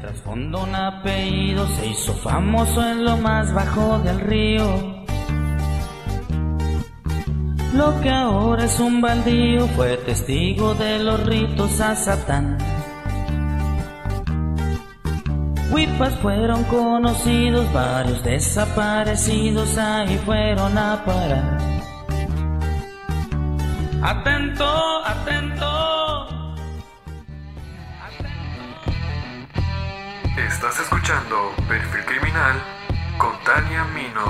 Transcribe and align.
trasfondo 0.00 0.62
un 0.62 0.74
apellido 0.74 1.66
se 1.76 1.88
hizo 1.88 2.14
famoso 2.14 2.82
en 2.86 3.04
lo 3.04 3.16
más 3.16 3.52
bajo 3.52 3.98
del 3.98 4.20
río. 4.20 5.00
Lo 7.74 8.00
que 8.00 8.10
ahora 8.10 8.64
es 8.64 8.80
un 8.80 9.00
baldío 9.00 9.66
fue 9.68 9.96
testigo 9.98 10.74
de 10.74 10.98
los 10.98 11.24
ritos 11.24 11.80
a 11.80 11.94
Satán. 11.94 12.58
Huipas 15.70 16.14
fueron 16.16 16.64
conocidos, 16.64 17.72
varios 17.72 18.24
desaparecidos 18.24 19.78
ahí 19.78 20.18
fueron 20.24 20.76
a 20.76 21.04
parar. 21.04 21.58
Atento, 24.02 25.06
atento. 25.06 25.99
Estás 30.62 30.80
escuchando 30.80 31.36
Perfil 31.66 32.04
Criminal 32.04 32.62
con 33.16 33.32
Tania 33.44 33.82
Mino. 33.94 34.20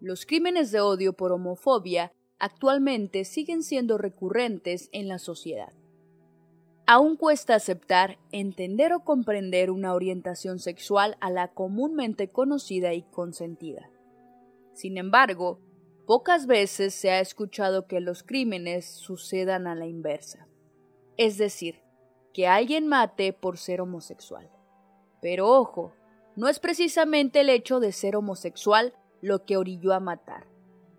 Los 0.00 0.26
crímenes 0.26 0.70
de 0.70 0.80
odio 0.80 1.12
por 1.12 1.32
homofobia 1.32 2.12
actualmente 2.38 3.24
siguen 3.24 3.64
siendo 3.64 3.98
recurrentes 3.98 4.90
en 4.92 5.08
la 5.08 5.18
sociedad. 5.18 5.72
Aún 6.90 7.16
cuesta 7.16 7.54
aceptar, 7.54 8.16
entender 8.32 8.94
o 8.94 9.04
comprender 9.04 9.70
una 9.70 9.92
orientación 9.92 10.58
sexual 10.58 11.18
a 11.20 11.28
la 11.28 11.48
comúnmente 11.48 12.30
conocida 12.30 12.94
y 12.94 13.02
consentida. 13.02 13.90
Sin 14.72 14.96
embargo, 14.96 15.60
pocas 16.06 16.46
veces 16.46 16.94
se 16.94 17.10
ha 17.10 17.20
escuchado 17.20 17.86
que 17.86 18.00
los 18.00 18.22
crímenes 18.22 18.86
sucedan 18.86 19.66
a 19.66 19.74
la 19.74 19.84
inversa. 19.84 20.48
Es 21.18 21.36
decir, 21.36 21.82
que 22.32 22.48
alguien 22.48 22.86
mate 22.86 23.34
por 23.34 23.58
ser 23.58 23.82
homosexual. 23.82 24.50
Pero 25.20 25.46
ojo, 25.46 25.92
no 26.36 26.48
es 26.48 26.58
precisamente 26.58 27.40
el 27.40 27.50
hecho 27.50 27.80
de 27.80 27.92
ser 27.92 28.16
homosexual 28.16 28.94
lo 29.20 29.44
que 29.44 29.58
orilló 29.58 29.92
a 29.92 30.00
matar, 30.00 30.46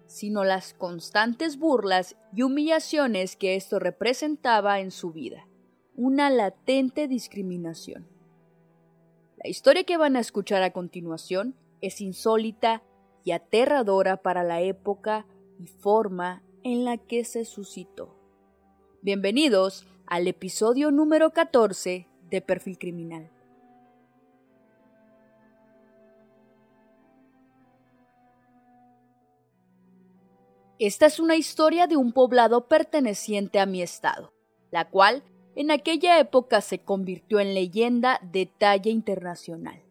sino 0.06 0.44
las 0.44 0.76
constantes 0.76 1.58
burlas 1.58 2.16
y 2.31 2.44
humillaciones 2.44 3.36
que 3.36 3.56
esto 3.56 3.80
representaba 3.80 4.81
en 4.81 4.92
su 4.92 5.12
vida, 5.12 5.48
una 6.02 6.30
latente 6.30 7.09
discriminación. 7.09 8.08
La 9.36 9.50
historia 9.50 9.83
que 9.83 9.97
van 9.97 10.16
a 10.16 10.22
escuchar 10.22 10.64
a 10.64 10.72
continuación 10.72 11.56
es 11.81 12.00
insólita 12.00 12.83
y 13.25 13.31
aterradora 13.31 14.16
para 14.16 14.44
la 14.44 14.61
época 14.61 15.25
y 15.59 15.67
forma 15.67 16.41
en 16.64 16.86
la 16.86 16.95
que 16.95 17.25
se 17.25 17.44
suscitó. 17.44 18.16
Bienvenidos 19.02 19.86
al 20.08 20.30
episodio 20.30 20.89
número 20.89 21.31
14 21.31 22.08
de 22.30 22.41
Perfil 22.41 22.78
Criminal. 22.78 23.30
Esta 30.80 31.08
es 31.08 31.19
una 31.19 31.36
historia 31.36 31.88
de 31.88 31.97
un 31.97 32.13
poblado 32.13 32.69
perteneciente 32.69 33.59
a 33.59 33.66
mi 33.66 33.81
estado, 33.81 34.31
la 34.72 34.89
cual 34.89 35.25
en 35.60 35.72
aquella 35.72 36.20
época 36.20 36.62
se 36.62 36.80
convirtió 36.80 37.42
en 37.42 37.54
leyenda 37.54 38.22
de 38.24 38.46
talla 38.46 38.90
internacional. 38.92 39.84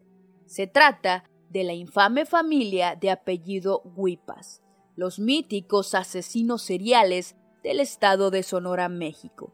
Se 0.47 0.65
trata 0.65 1.29
de 1.51 1.63
la 1.63 1.73
infame 1.73 2.25
familia 2.25 2.95
de 2.95 3.11
apellido 3.11 3.83
Huipas, 3.95 4.63
los 4.95 5.19
míticos 5.19 5.93
asesinos 5.93 6.63
seriales 6.63 7.35
del 7.61 7.81
estado 7.81 8.31
de 8.31 8.41
Sonora, 8.41 8.89
México. 8.89 9.53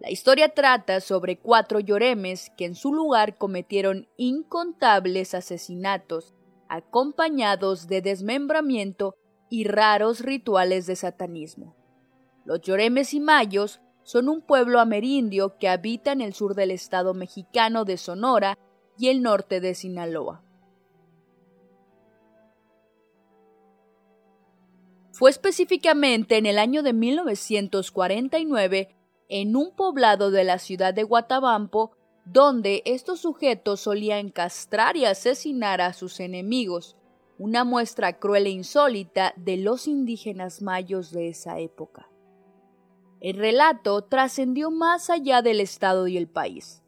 La 0.00 0.10
historia 0.10 0.52
trata 0.52 1.00
sobre 1.00 1.38
cuatro 1.38 1.80
lloremes 1.80 2.52
que 2.58 2.66
en 2.66 2.74
su 2.74 2.92
lugar 2.92 3.38
cometieron 3.38 4.06
incontables 4.18 5.32
asesinatos, 5.32 6.34
acompañados 6.68 7.88
de 7.88 8.02
desmembramiento 8.02 9.14
y 9.48 9.64
raros 9.64 10.20
rituales 10.20 10.86
de 10.86 10.96
satanismo. 10.96 11.74
Los 12.44 12.60
Lloremes 12.60 13.14
y 13.14 13.20
Mayos 13.20 13.80
son 14.10 14.28
un 14.28 14.40
pueblo 14.40 14.80
amerindio 14.80 15.56
que 15.56 15.68
habita 15.68 16.10
en 16.10 16.20
el 16.20 16.34
sur 16.34 16.56
del 16.56 16.72
estado 16.72 17.14
mexicano 17.14 17.84
de 17.84 17.96
Sonora 17.96 18.58
y 18.98 19.06
el 19.06 19.22
norte 19.22 19.60
de 19.60 19.76
Sinaloa. 19.76 20.42
Fue 25.12 25.30
específicamente 25.30 26.38
en 26.38 26.46
el 26.46 26.58
año 26.58 26.82
de 26.82 26.92
1949 26.92 28.96
en 29.28 29.54
un 29.54 29.76
poblado 29.76 30.32
de 30.32 30.42
la 30.42 30.58
ciudad 30.58 30.92
de 30.92 31.04
Guatabampo 31.04 31.92
donde 32.24 32.82
estos 32.86 33.20
sujetos 33.20 33.78
solían 33.78 34.30
castrar 34.30 34.96
y 34.96 35.04
asesinar 35.04 35.80
a 35.80 35.92
sus 35.92 36.18
enemigos, 36.18 36.96
una 37.38 37.62
muestra 37.62 38.18
cruel 38.18 38.46
e 38.46 38.50
insólita 38.50 39.34
de 39.36 39.58
los 39.58 39.86
indígenas 39.86 40.62
mayos 40.62 41.12
de 41.12 41.28
esa 41.28 41.60
época. 41.60 42.09
El 43.20 43.36
relato 43.36 44.02
trascendió 44.02 44.70
más 44.70 45.10
allá 45.10 45.42
del 45.42 45.60
Estado 45.60 46.06
y 46.08 46.16
el 46.16 46.28
país. 46.28 46.82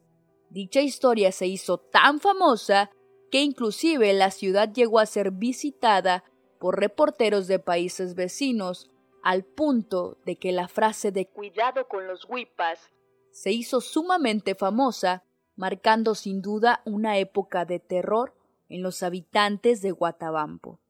Dicha 0.49 0.81
historia 0.81 1.31
se 1.31 1.47
hizo 1.47 1.77
tan 1.77 2.19
famosa 2.19 2.89
que 3.31 3.41
inclusive 3.41 4.13
la 4.13 4.31
ciudad 4.31 4.71
llegó 4.71 4.99
a 4.99 5.05
ser 5.05 5.31
visitada 5.31 6.23
por 6.59 6.79
reporteros 6.79 7.47
de 7.47 7.59
países 7.59 8.15
vecinos 8.15 8.91
al 9.23 9.43
punto 9.43 10.17
de 10.25 10.35
que 10.35 10.51
la 10.51 10.67
frase 10.67 11.11
de 11.11 11.27
cuidado 11.27 11.87
con 11.87 12.07
los 12.07 12.25
huipas 12.29 12.91
se 13.31 13.51
hizo 13.51 13.81
sumamente 13.81 14.53
famosa, 14.53 15.23
marcando 15.55 16.13
sin 16.13 16.41
duda 16.41 16.81
una 16.85 17.17
época 17.17 17.65
de 17.65 17.79
terror 17.79 18.35
en 18.69 18.83
los 18.83 19.01
habitantes 19.01 19.81
de 19.81 19.91
Guatabampo. 19.91 20.82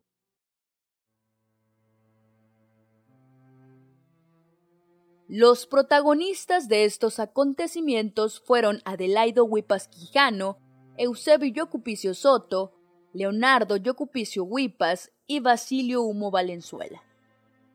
Los 5.35 5.65
protagonistas 5.65 6.67
de 6.67 6.85
estos 6.85 7.17
acontecimientos 7.17 8.39
fueron 8.39 8.83
Adelaido 8.85 9.45
Huipas 9.45 9.87
Quijano, 9.87 10.59
Eusebio 10.95 11.51
Yocupicio 11.51 12.13
Soto, 12.13 12.75
Leonardo 13.13 13.77
Yocupicio 13.77 14.43
Huipas 14.43 15.11
y 15.25 15.39
Basilio 15.39 16.03
Humo 16.03 16.29
Valenzuela. 16.29 17.01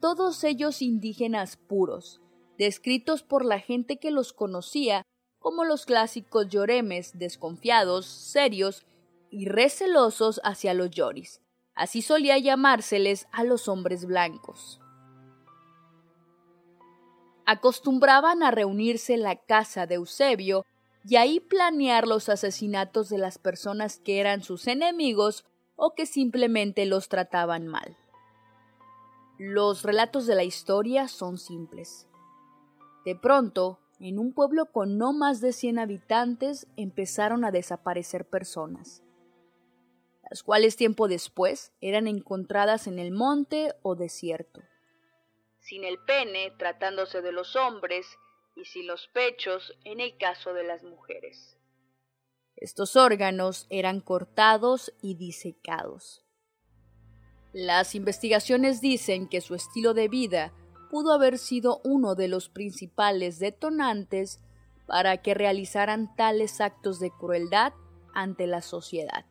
Todos 0.01 0.45
ellos 0.45 0.83
indígenas 0.83 1.57
puros, 1.57 2.21
descritos 2.59 3.25
por 3.25 3.45
la 3.45 3.59
gente 3.59 3.97
que 3.97 4.13
los 4.13 4.33
conocía 4.33 5.03
como 5.41 5.65
los 5.65 5.85
clásicos 5.85 6.47
lloremes, 6.49 7.19
desconfiados, 7.19 8.07
serios 8.07 8.87
y 9.33 9.47
recelosos 9.47 10.41
hacia 10.45 10.75
los 10.75 10.91
yoris. 10.91 11.41
Así 11.75 12.03
solía 12.03 12.39
llamárseles 12.39 13.27
a 13.33 13.43
los 13.43 13.67
hombres 13.67 14.05
blancos. 14.05 14.81
Acostumbraban 17.51 18.43
a 18.43 18.51
reunirse 18.51 19.15
en 19.15 19.23
la 19.23 19.37
casa 19.37 19.87
de 19.87 19.95
Eusebio 19.95 20.67
y 21.05 21.17
ahí 21.17 21.41
planear 21.41 22.07
los 22.07 22.29
asesinatos 22.29 23.09
de 23.09 23.17
las 23.17 23.39
personas 23.39 23.99
que 23.99 24.21
eran 24.21 24.43
sus 24.43 24.67
enemigos 24.67 25.47
o 25.75 25.95
que 25.95 26.05
simplemente 26.05 26.85
los 26.85 27.09
trataban 27.09 27.67
mal. 27.67 27.97
Los 29.39 29.83
relatos 29.83 30.27
de 30.27 30.35
la 30.35 30.45
historia 30.45 31.09
son 31.09 31.39
simples. 31.39 32.07
De 33.07 33.15
pronto, 33.15 33.79
en 33.99 34.19
un 34.19 34.35
pueblo 34.35 34.67
con 34.67 34.99
no 34.99 35.15
más 35.15 35.41
de 35.41 35.55
100 35.55 35.79
habitantes 35.79 36.67
empezaron 36.77 37.47
a 37.47 37.51
desaparecer 37.51 38.27
personas 38.27 39.03
las 40.31 40.43
cuales 40.43 40.77
tiempo 40.77 41.09
después 41.09 41.73
eran 41.81 42.07
encontradas 42.07 42.87
en 42.87 42.99
el 42.99 43.13
monte 43.13 43.75
o 43.83 43.95
desierto. 43.95 44.61
Sin 45.69 45.85
el 45.85 45.99
pene 45.99 46.53
tratándose 46.59 47.21
de 47.21 47.33
los 47.33 47.57
hombres 47.57 48.07
y 48.57 48.65
sin 48.65 48.87
los 48.87 49.09
pechos 49.09 49.77
en 49.85 50.01
el 50.01 50.17
caso 50.17 50.53
de 50.55 50.65
las 50.65 50.83
mujeres. 50.83 51.59
Estos 52.57 52.97
órganos 52.97 53.67
eran 53.71 54.01
cortados 54.01 54.93
y 55.03 55.15
disecados. 55.15 56.25
Las 57.53 57.95
investigaciones 57.95 58.81
dicen 58.81 59.29
que 59.29 59.41
su 59.41 59.55
estilo 59.55 59.95
de 59.95 60.09
vida 60.09 60.53
pudo 60.91 61.13
haber 61.13 61.39
sido 61.39 61.81
uno 61.85 62.15
de 62.15 62.29
los 62.29 62.49
principales 62.49 63.39
detonantes 63.39 64.41
para 64.87 65.19
que 65.19 65.35
realizaran 65.35 66.15
tales 66.17 66.61
actos 66.61 66.99
de 66.99 67.11
crueldad 67.11 67.73
ante 68.15 68.47
la 68.47 68.63
sociedad 68.63 69.27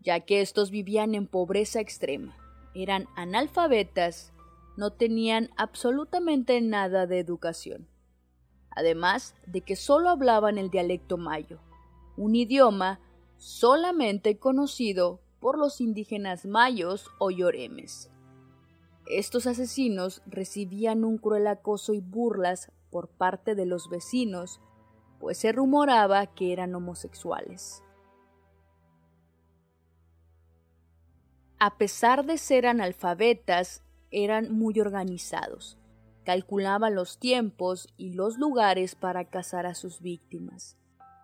ya 0.00 0.20
que 0.20 0.40
estos 0.40 0.70
vivían 0.70 1.14
en 1.14 1.26
pobreza 1.26 1.80
extrema, 1.80 2.36
eran 2.74 3.08
analfabetas, 3.16 4.32
no 4.78 4.92
tenían 4.92 5.50
absolutamente 5.56 6.60
nada 6.60 7.08
de 7.08 7.18
educación, 7.18 7.88
además 8.70 9.34
de 9.44 9.62
que 9.62 9.74
solo 9.74 10.08
hablaban 10.08 10.56
el 10.56 10.70
dialecto 10.70 11.16
mayo, 11.16 11.58
un 12.16 12.36
idioma 12.36 13.00
solamente 13.38 14.38
conocido 14.38 15.20
por 15.40 15.58
los 15.58 15.80
indígenas 15.80 16.46
mayos 16.46 17.10
o 17.18 17.32
lloremes. 17.32 18.08
Estos 19.10 19.48
asesinos 19.48 20.22
recibían 20.26 21.04
un 21.04 21.18
cruel 21.18 21.48
acoso 21.48 21.92
y 21.92 22.00
burlas 22.00 22.70
por 22.88 23.08
parte 23.08 23.56
de 23.56 23.66
los 23.66 23.88
vecinos, 23.88 24.60
pues 25.18 25.38
se 25.38 25.50
rumoraba 25.50 26.28
que 26.28 26.52
eran 26.52 26.72
homosexuales. 26.76 27.82
A 31.58 31.78
pesar 31.78 32.24
de 32.26 32.38
ser 32.38 32.68
analfabetas, 32.68 33.82
eran 34.10 34.52
muy 34.52 34.80
organizados. 34.80 35.76
Calculaban 36.24 36.94
los 36.94 37.18
tiempos 37.18 37.88
y 37.96 38.12
los 38.12 38.38
lugares 38.38 38.94
para 38.94 39.24
cazar 39.24 39.66
a 39.66 39.74
sus 39.74 40.00
víctimas, 40.00 40.76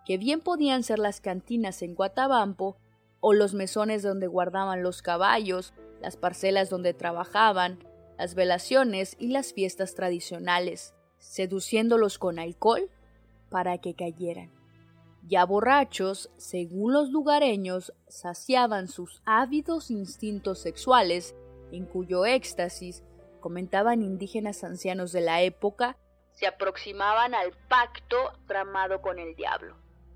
que 0.05 0.17
bien 0.17 0.41
podían 0.41 0.83
ser 0.83 0.99
las 0.99 1.21
cantinas 1.21 1.81
en 1.81 1.95
Guatabampo 1.95 2.77
o 3.19 3.33
los 3.33 3.53
mesones 3.53 4.03
donde 4.03 4.27
guardaban 4.27 4.83
los 4.83 5.01
caballos, 5.01 5.73
las 6.01 6.17
parcelas 6.17 6.69
donde 6.69 6.93
trabajaban, 6.93 7.79
las 8.17 8.35
velaciones 8.35 9.15
y 9.19 9.27
las 9.27 9.53
fiestas 9.53 9.95
tradicionales, 9.95 10.93
seduciéndolos 11.17 12.17
con 12.17 12.39
alcohol 12.39 12.89
para 13.49 13.77
que 13.79 13.93
cayeran. 13.93 14.51
Ya 15.27 15.43
borrachos, 15.43 16.29
según 16.37 16.93
los 16.93 17.09
lugareños, 17.09 17.93
saciaban 18.07 18.87
sus 18.87 19.21
ávidos 19.25 19.89
instintos 19.89 20.59
sexuales, 20.59 21.35
en 21.77 21.85
cuyo 21.85 22.25
éxtasis, 22.25 23.03
comentaban 23.39 24.01
indígenas 24.01 24.63
ancianos 24.63 25.11
de 25.11 25.21
la 25.21 25.41
época, 25.41 25.97
se 26.33 26.47
aproximaban 26.47 27.33
al 27.33 27.51
pacto 27.69 28.17
tramado 28.47 29.01
con 29.01 29.19
el 29.19 29.35
diablo, 29.35 29.75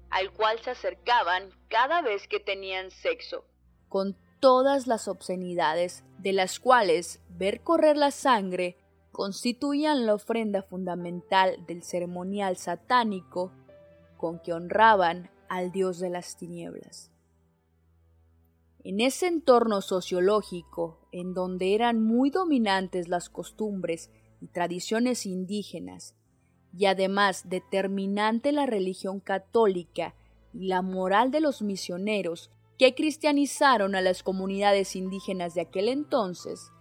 al 0.09 0.31
cual 0.33 0.59
se 0.59 0.71
acercaban 0.71 1.51
cada 1.69 2.01
vez 2.01 2.27
que 2.27 2.39
tenían 2.39 2.91
sexo, 2.91 3.45
con 3.87 4.17
todas 4.39 4.87
las 4.87 5.07
obscenidades 5.07 6.03
de 6.17 6.33
las 6.33 6.59
cuales 6.59 7.21
ver 7.29 7.61
correr 7.61 7.97
la 7.97 8.11
sangre 8.11 8.77
constituían 9.11 10.05
la 10.05 10.13
ofrenda 10.13 10.61
fundamental 10.61 11.65
del 11.67 11.83
ceremonial 11.83 12.57
satánico 12.57 13.51
con 14.17 14.39
que 14.39 14.53
honraban 14.53 15.29
al 15.49 15.71
dios 15.71 15.99
de 15.99 16.09
las 16.09 16.37
tinieblas. 16.37 17.11
En 18.83 19.01
ese 19.01 19.27
entorno 19.27 19.81
sociológico, 19.81 20.99
en 21.11 21.33
donde 21.33 21.75
eran 21.75 22.01
muy 22.01 22.29
dominantes 22.29 23.09
las 23.09 23.29
costumbres 23.29 24.09
y 24.39 24.47
tradiciones 24.47 25.25
indígenas, 25.25 26.15
y 26.77 26.85
además 26.85 27.49
determinante 27.49 28.51
la 28.51 28.65
religión 28.65 29.19
católica 29.19 30.15
y 30.53 30.67
la 30.67 30.81
moral 30.81 31.31
de 31.31 31.41
los 31.41 31.61
misioneros 31.61 32.51
que 32.77 32.95
cristianizaron 32.95 33.95
a 33.95 34.01
las 34.01 34.23
comunidades 34.23 34.95
indígenas 34.95 35.53
de 35.55 35.61
aquel 35.61 35.89
entonces, 35.89 36.71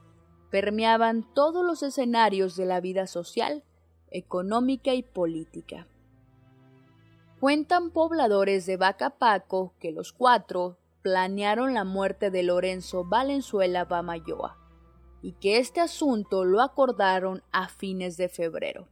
permeaban 0.51 1.27
todos 1.35 1.65
los 1.65 1.83
escenarios 1.83 2.55
de 2.57 2.67
la 2.67 2.81
vida 2.81 3.07
social, 3.09 3.65
económica 4.11 4.95
y 4.95 5.03
política. 5.03 5.89
Cuentan 7.41 7.91
pobladores 7.91 8.67
de 8.67 8.77
Bacapaco 8.77 9.75
que 9.81 9.93
los 9.93 10.13
cuatro 10.13 10.79
planearon 11.09 11.73
la 11.73 11.85
muerte 11.85 12.31
de 12.31 12.43
Lorenzo 12.43 13.03
Valenzuela 13.03 13.87
Bamayoa 13.87 14.59
y 15.23 15.33
que 15.33 15.57
este 15.57 15.81
asunto 15.81 16.45
lo 16.45 16.61
acordaron 16.61 17.43
a 17.51 17.71
fines 17.71 18.19
de 18.19 18.29
febrero, 18.29 18.89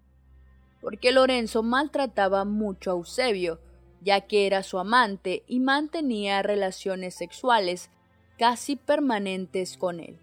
porque 0.81 1.13
Lorenzo 1.13 1.63
maltrataba 1.63 2.47
mucho 2.47 2.91
a 2.91 2.95
Eusebio, 2.95 3.61
ya 4.01 4.23
que 4.23 4.47
era 4.47 4.63
su 4.63 4.79
amante 4.79 5.43
y 5.47 5.61
mantenía 5.61 6.43
relaciones 6.43 7.15
sexuales 7.15 7.91
casi 8.39 8.77
permanentes 8.77 9.77
con 9.77 10.01
él. 10.01 10.19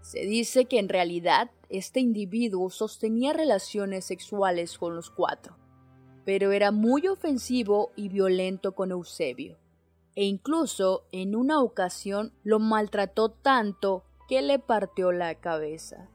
Se 0.00 0.20
dice 0.20 0.64
que 0.64 0.78
en 0.78 0.88
realidad 0.88 1.50
este 1.68 2.00
individuo 2.00 2.70
sostenía 2.70 3.34
relaciones 3.34 4.06
sexuales 4.06 4.78
con 4.78 4.96
los 4.96 5.10
cuatro, 5.10 5.54
pero 6.24 6.52
era 6.52 6.70
muy 6.70 7.08
ofensivo 7.08 7.92
y 7.94 8.08
violento 8.08 8.74
con 8.74 8.90
Eusebio, 8.90 9.58
e 10.14 10.24
incluso 10.24 11.06
en 11.12 11.34
una 11.34 11.60
ocasión 11.60 12.32
lo 12.42 12.58
maltrató 12.58 13.30
tanto 13.30 14.04
que 14.28 14.42
le 14.42 14.58
partió 14.58 15.12
la 15.12 15.34
cabeza. 15.36 16.10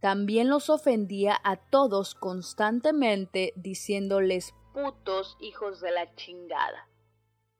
También 0.00 0.48
los 0.48 0.70
ofendía 0.70 1.40
a 1.42 1.56
todos 1.56 2.14
constantemente 2.14 3.52
diciéndoles 3.56 4.54
putos 4.72 5.36
hijos 5.40 5.80
de 5.80 5.90
la 5.90 6.14
chingada 6.14 6.88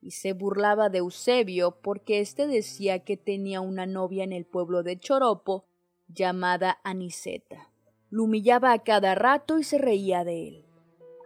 y 0.01 0.11
se 0.11 0.33
burlaba 0.33 0.89
de 0.89 0.99
Eusebio 0.99 1.79
porque 1.81 2.19
éste 2.19 2.47
decía 2.47 3.03
que 3.03 3.17
tenía 3.17 3.61
una 3.61 3.85
novia 3.85 4.23
en 4.23 4.33
el 4.33 4.45
pueblo 4.45 4.83
de 4.83 4.99
Choropo 4.99 5.65
llamada 6.07 6.79
Aniseta. 6.83 7.71
Lo 8.09 8.23
humillaba 8.23 8.71
a 8.71 8.83
cada 8.83 9.15
rato 9.15 9.59
y 9.59 9.63
se 9.63 9.77
reía 9.77 10.23
de 10.23 10.47
él. 10.47 10.66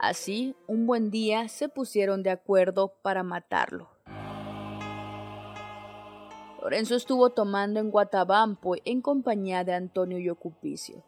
Así, 0.01 0.56
un 0.65 0.88
buen 0.88 1.12
día 1.12 1.48
se 1.48 1.69
pusieron 1.69 2.24
de 2.24 2.31
acuerdo 2.31 2.95
para 3.03 3.21
matarlo. 3.21 3.88
Lorenzo 6.59 6.95
estuvo 6.95 7.30
tomando 7.30 7.80
en 7.80 7.92
Guatabampo 7.92 8.74
en 8.83 9.03
compañía 9.03 9.63
de 9.63 9.75
Antonio 9.75 10.18
Yocupicio, 10.18 11.03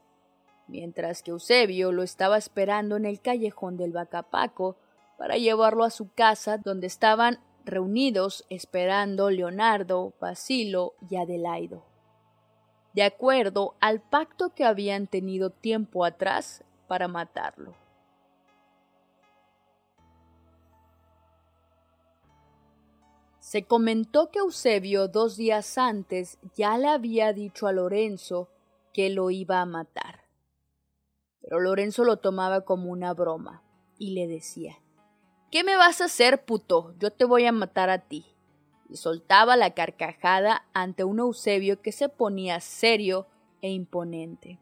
mientras 0.68 1.24
que 1.24 1.32
Eusebio 1.32 1.92
lo 1.92 2.04
estaba 2.04 2.38
esperando 2.38 2.96
en 2.96 3.06
el 3.06 3.20
callejón 3.20 3.78
del 3.78 3.94
Bacapaco 3.94 4.78
para 5.18 5.38
llevarlo 5.38 5.86
a 5.86 5.90
su 5.90 6.14
casa 6.14 6.60
donde 6.60 6.86
estaban 6.86 7.40
reunidos 7.66 8.46
esperando 8.52 9.32
Leonardo, 9.32 10.14
Basilo 10.22 10.94
y 11.10 11.16
Adelaido. 11.16 11.84
De 12.94 13.02
acuerdo 13.02 13.74
al 13.80 14.02
pacto 14.02 14.54
que 14.54 14.66
habían 14.66 15.08
tenido 15.08 15.50
tiempo 15.50 16.06
atrás 16.06 16.64
para 16.88 17.08
matarlo. 17.08 17.83
Se 23.54 23.66
comentó 23.66 24.32
que 24.32 24.40
Eusebio 24.40 25.08
dos 25.08 25.38
días 25.38 25.78
antes 25.78 26.40
ya 26.56 26.76
le 26.80 26.88
había 26.88 27.34
dicho 27.34 27.68
a 27.68 27.72
Lorenzo 27.72 28.50
que 28.94 29.12
lo 29.12 29.30
iba 29.30 29.62
a 29.62 29.68
matar. 29.68 30.22
Pero 31.40 31.60
Lorenzo 31.60 32.04
lo 32.04 32.18
tomaba 32.18 32.62
como 32.62 32.90
una 32.90 33.14
broma 33.14 33.62
y 34.00 34.16
le 34.16 34.26
decía 34.26 34.80
¿Qué 35.52 35.64
me 35.64 35.78
vas 35.78 36.02
a 36.02 36.06
hacer, 36.06 36.46
puto? 36.46 36.96
Yo 36.98 37.12
te 37.12 37.26
voy 37.26 37.46
a 37.46 37.52
matar 37.52 37.92
a 37.92 38.00
ti. 38.00 38.26
Y 38.90 38.98
soltaba 38.98 39.56
la 39.56 39.76
carcajada 39.76 40.66
ante 40.74 41.04
un 41.04 41.20
Eusebio 41.20 41.80
que 41.80 41.92
se 41.92 42.10
ponía 42.10 42.60
serio 42.60 43.28
e 43.62 43.70
imponente. 43.70 44.60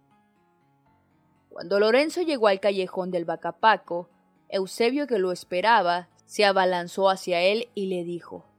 Cuando 1.48 1.80
Lorenzo 1.80 2.24
llegó 2.24 2.50
al 2.50 2.60
callejón 2.60 3.10
del 3.10 3.24
Bacapaco, 3.24 4.10
Eusebio 4.50 5.08
que 5.08 5.18
lo 5.18 5.32
esperaba 5.32 6.10
se 6.26 6.44
abalanzó 6.44 7.10
hacia 7.10 7.40
él 7.40 7.70
y 7.74 7.86
le 7.86 8.04
dijo 8.04 8.51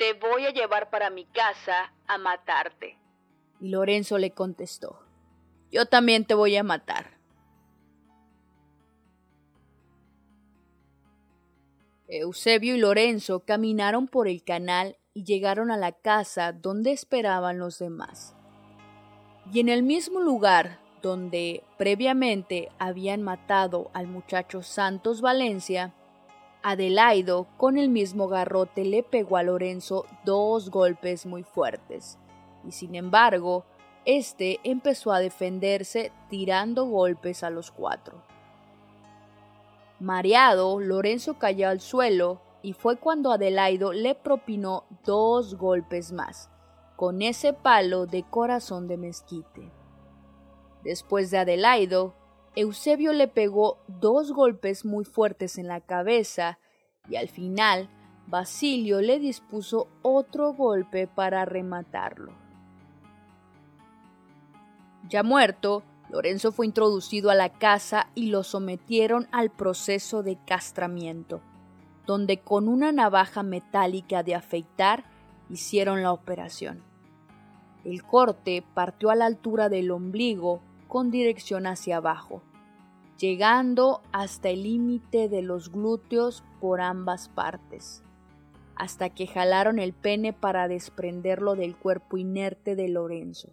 Te 0.00 0.14
voy 0.14 0.46
a 0.46 0.50
llevar 0.50 0.88
para 0.88 1.10
mi 1.10 1.26
casa 1.26 1.92
a 2.06 2.16
matarte. 2.16 2.96
Y 3.60 3.68
Lorenzo 3.68 4.16
le 4.16 4.30
contestó 4.30 4.98
Yo 5.70 5.84
también 5.84 6.24
te 6.24 6.32
voy 6.32 6.56
a 6.56 6.62
matar. 6.62 7.18
Eusebio 12.08 12.76
y 12.76 12.78
Lorenzo 12.78 13.40
caminaron 13.40 14.08
por 14.08 14.26
el 14.26 14.42
canal 14.42 14.96
y 15.12 15.24
llegaron 15.24 15.70
a 15.70 15.76
la 15.76 15.92
casa 15.92 16.52
donde 16.52 16.92
esperaban 16.92 17.58
los 17.58 17.78
demás. 17.78 18.34
Y 19.52 19.60
en 19.60 19.68
el 19.68 19.82
mismo 19.82 20.20
lugar 20.20 20.80
donde 21.02 21.62
previamente 21.76 22.70
habían 22.78 23.20
matado 23.20 23.90
al 23.92 24.06
muchacho 24.06 24.62
Santos 24.62 25.20
Valencia, 25.20 25.92
Adelaido 26.62 27.46
con 27.56 27.78
el 27.78 27.88
mismo 27.88 28.28
garrote 28.28 28.84
le 28.84 29.02
pegó 29.02 29.38
a 29.38 29.42
Lorenzo 29.42 30.04
dos 30.26 30.70
golpes 30.70 31.24
muy 31.24 31.42
fuertes, 31.42 32.18
y 32.66 32.72
sin 32.72 32.94
embargo, 32.94 33.64
éste 34.04 34.60
empezó 34.62 35.12
a 35.12 35.20
defenderse 35.20 36.12
tirando 36.28 36.84
golpes 36.84 37.42
a 37.44 37.50
los 37.50 37.70
cuatro. 37.70 38.22
Mareado, 40.00 40.80
Lorenzo 40.80 41.38
cayó 41.38 41.68
al 41.68 41.80
suelo 41.80 42.42
y 42.62 42.74
fue 42.74 42.96
cuando 42.96 43.32
Adelaido 43.32 43.94
le 43.94 44.14
propinó 44.14 44.84
dos 45.04 45.54
golpes 45.56 46.12
más, 46.12 46.50
con 46.96 47.22
ese 47.22 47.54
palo 47.54 48.04
de 48.04 48.22
corazón 48.22 48.86
de 48.86 48.98
mezquite. 48.98 49.70
Después 50.84 51.30
de 51.30 51.38
Adelaido, 51.38 52.14
Eusebio 52.56 53.12
le 53.12 53.28
pegó 53.28 53.78
dos 53.86 54.32
golpes 54.32 54.84
muy 54.84 55.04
fuertes 55.04 55.56
en 55.56 55.68
la 55.68 55.80
cabeza 55.80 56.58
y 57.08 57.16
al 57.16 57.28
final 57.28 57.88
Basilio 58.26 59.00
le 59.00 59.18
dispuso 59.18 59.88
otro 60.02 60.52
golpe 60.52 61.06
para 61.06 61.44
rematarlo. 61.44 62.32
Ya 65.08 65.22
muerto, 65.22 65.82
Lorenzo 66.08 66.50
fue 66.50 66.66
introducido 66.66 67.30
a 67.30 67.34
la 67.34 67.50
casa 67.50 68.08
y 68.14 68.26
lo 68.26 68.42
sometieron 68.42 69.28
al 69.30 69.50
proceso 69.50 70.22
de 70.22 70.36
castramiento, 70.44 71.40
donde 72.06 72.38
con 72.38 72.68
una 72.68 72.90
navaja 72.90 73.42
metálica 73.42 74.22
de 74.22 74.34
afeitar 74.34 75.04
hicieron 75.48 76.02
la 76.02 76.12
operación. 76.12 76.82
El 77.84 78.02
corte 78.02 78.64
partió 78.74 79.10
a 79.10 79.14
la 79.14 79.26
altura 79.26 79.68
del 79.68 79.90
ombligo 79.90 80.62
con 80.90 81.12
dirección 81.12 81.68
hacia 81.68 81.98
abajo, 81.98 82.42
llegando 83.16 84.02
hasta 84.10 84.48
el 84.48 84.64
límite 84.64 85.28
de 85.28 85.40
los 85.40 85.70
glúteos 85.70 86.42
por 86.60 86.80
ambas 86.80 87.28
partes, 87.28 88.02
hasta 88.74 89.08
que 89.08 89.28
jalaron 89.28 89.78
el 89.78 89.92
pene 89.92 90.32
para 90.32 90.66
desprenderlo 90.66 91.54
del 91.54 91.76
cuerpo 91.76 92.18
inerte 92.18 92.74
de 92.74 92.88
Lorenzo. 92.88 93.50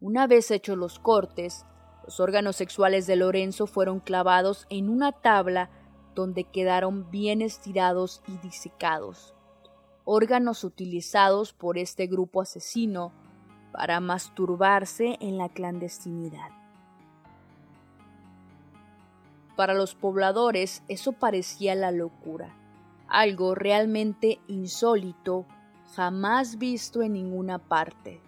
Una 0.00 0.26
vez 0.26 0.50
hechos 0.50 0.76
los 0.76 0.98
cortes, 0.98 1.64
los 2.04 2.18
órganos 2.18 2.56
sexuales 2.56 3.06
de 3.06 3.14
Lorenzo 3.14 3.68
fueron 3.68 4.00
clavados 4.00 4.66
en 4.70 4.88
una 4.88 5.12
tabla 5.12 5.70
donde 6.16 6.42
quedaron 6.42 7.08
bien 7.12 7.40
estirados 7.40 8.20
y 8.26 8.36
disecados, 8.38 9.32
órganos 10.04 10.64
utilizados 10.64 11.52
por 11.52 11.78
este 11.78 12.08
grupo 12.08 12.40
asesino 12.40 13.12
para 13.74 13.98
masturbarse 13.98 15.18
en 15.20 15.36
la 15.36 15.48
clandestinidad. 15.48 16.48
Para 19.56 19.74
los 19.74 19.96
pobladores 19.96 20.84
eso 20.86 21.10
parecía 21.10 21.74
la 21.74 21.90
locura, 21.90 22.54
algo 23.08 23.56
realmente 23.56 24.38
insólito, 24.46 25.44
jamás 25.96 26.56
visto 26.56 27.02
en 27.02 27.14
ninguna 27.14 27.58
parte, 27.58 28.20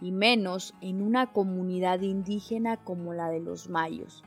y 0.00 0.10
menos 0.10 0.74
en 0.80 1.00
una 1.00 1.32
comunidad 1.32 2.00
indígena 2.00 2.76
como 2.76 3.14
la 3.14 3.30
de 3.30 3.38
los 3.38 3.68
mayos, 3.68 4.24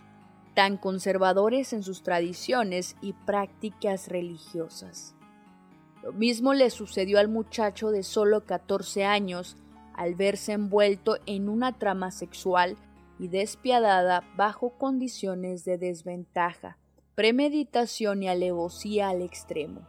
tan 0.54 0.78
conservadores 0.78 1.74
en 1.74 1.84
sus 1.84 2.02
tradiciones 2.02 2.96
y 3.02 3.12
prácticas 3.12 4.08
religiosas. 4.08 5.16
Lo 6.02 6.14
mismo 6.14 6.54
le 6.54 6.70
sucedió 6.70 7.20
al 7.20 7.28
muchacho 7.28 7.92
de 7.92 8.04
solo 8.04 8.46
14 8.46 9.04
años 9.04 9.58
al 10.02 10.16
verse 10.16 10.54
envuelto 10.54 11.18
en 11.28 11.48
una 11.48 11.78
trama 11.78 12.10
sexual 12.10 12.76
y 13.20 13.28
despiadada 13.28 14.24
bajo 14.36 14.72
condiciones 14.80 15.64
de 15.64 15.78
desventaja, 15.78 16.80
premeditación 17.14 18.24
y 18.24 18.28
alevosía 18.28 19.10
al 19.10 19.22
extremo. 19.22 19.88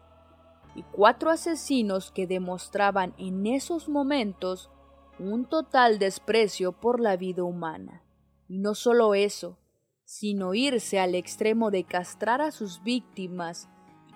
Y 0.75 0.83
cuatro 0.83 1.31
asesinos 1.31 2.11
que 2.11 2.26
demostraban 2.26 3.14
en 3.16 3.47
esos 3.47 3.88
momentos 3.88 4.71
un 5.19 5.47
total 5.47 5.99
desprecio 5.99 6.73
por 6.73 7.00
la 7.00 7.16
vida 7.16 7.42
humana. 7.42 8.02
Y 8.49 8.59
no 8.59 8.75
solo 8.75 9.14
eso, 9.14 9.57
sino 10.04 10.52
irse 10.52 11.00
al 11.00 11.14
extremo 11.14 11.71
de 11.71 11.85
castrar 11.85 12.42
a 12.42 12.50
sus 12.50 12.83
víctimas 12.83 13.71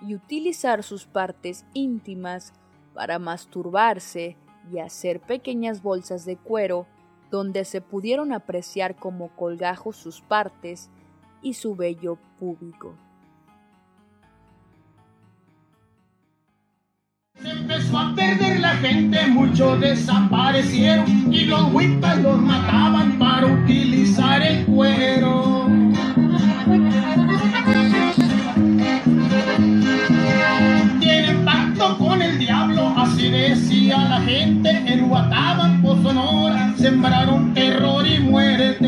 y 0.07 0.13
utilizar 0.13 0.83
sus 0.83 1.07
partes 1.07 1.65
íntimas 1.73 2.53
para 2.93 3.17
masturbarse 3.17 4.37
y 4.71 4.79
hacer 4.79 5.19
pequeñas 5.19 5.81
bolsas 5.81 6.25
de 6.25 6.37
cuero 6.37 6.87
donde 7.29 7.65
se 7.65 7.81
pudieron 7.81 8.31
apreciar 8.31 8.95
como 8.95 9.29
colgajos 9.29 9.97
sus 9.97 10.21
partes 10.21 10.89
y 11.41 11.53
su 11.53 11.75
vello 11.75 12.17
púbico. 12.39 12.95
Se 17.41 17.49
empezó 17.49 17.97
a 17.99 18.15
perder 18.15 18.59
la 18.59 18.75
gente, 18.77 19.27
muchos 19.27 19.79
desaparecieron 19.79 21.31
y 21.31 21.45
los 21.45 21.71
huipas 21.73 22.19
los 22.21 22.41
mataban 22.41 23.19
para 23.19 23.45
utilizar 23.45 24.41
el 24.41 24.65
cuero. 24.65 25.86
Así 32.97 33.29
decía 33.29 33.97
la 34.09 34.21
gente. 34.21 34.69
En 34.69 35.07
Guataban, 35.07 35.81
por 35.81 36.01
Sonora, 36.01 36.73
sembraron 36.77 37.53
terror 37.53 38.05
y 38.05 38.19
muerte. 38.19 38.87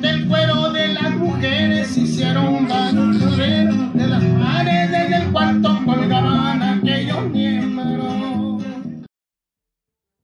Del 0.00 0.28
cuero 0.28 0.70
de 0.72 0.88
las 0.94 1.14
mujeres 1.16 1.96
hicieron 1.96 2.68
ganos 2.68 3.36
de 3.36 4.06
las 4.06 4.24
paredes 4.24 5.10
del 5.10 5.32
cuarto 5.32 5.68
colgaban 5.84 6.62
aquellos 6.62 7.24
miembros. 7.30 8.62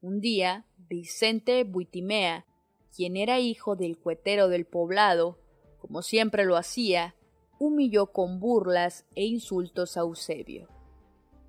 Un 0.00 0.20
día, 0.20 0.64
Vicente 0.76 1.64
Buitimea, 1.64 2.46
quien 2.94 3.16
era 3.16 3.38
hijo 3.38 3.76
del 3.76 3.98
cuetero 3.98 4.48
del 4.48 4.64
poblado, 4.64 5.38
como 5.80 6.02
siempre 6.02 6.44
lo 6.44 6.56
hacía, 6.56 7.14
humilló 7.58 8.06
con 8.06 8.40
burlas 8.40 9.04
e 9.14 9.24
insultos 9.24 9.96
a 9.96 10.00
Eusebio, 10.00 10.68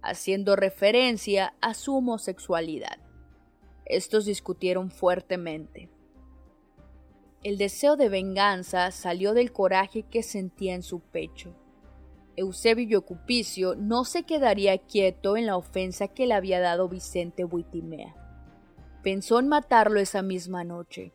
haciendo 0.02 0.56
referencia 0.56 1.54
a 1.62 1.74
su 1.74 1.96
homosexualidad. 1.96 2.98
Estos 3.86 4.26
discutieron 4.26 4.92
fuertemente. 4.92 5.90
El 7.44 7.58
deseo 7.58 7.96
de 7.96 8.10
venganza 8.10 8.92
salió 8.92 9.34
del 9.34 9.52
coraje 9.52 10.04
que 10.04 10.24
sentía 10.24 10.76
en 10.76 10.84
su 10.84 11.00
pecho. 11.00 11.56
Eusebio 12.36 12.88
Yocupicio 12.88 13.76
no 13.76 14.06
se 14.06 14.24
quedaría 14.24 14.78
quieto 14.78 15.38
en 15.38 15.46
la 15.46 15.58
ofensa 15.58 16.08
que 16.08 16.26
le 16.26 16.34
había 16.34 16.60
dado 16.60 16.88
Vicente 16.88 17.44
Buitimea. 17.44 18.16
Pensó 19.04 19.40
en 19.40 19.48
matarlo 19.48 20.00
esa 20.00 20.22
misma 20.22 20.64
noche, 20.64 21.14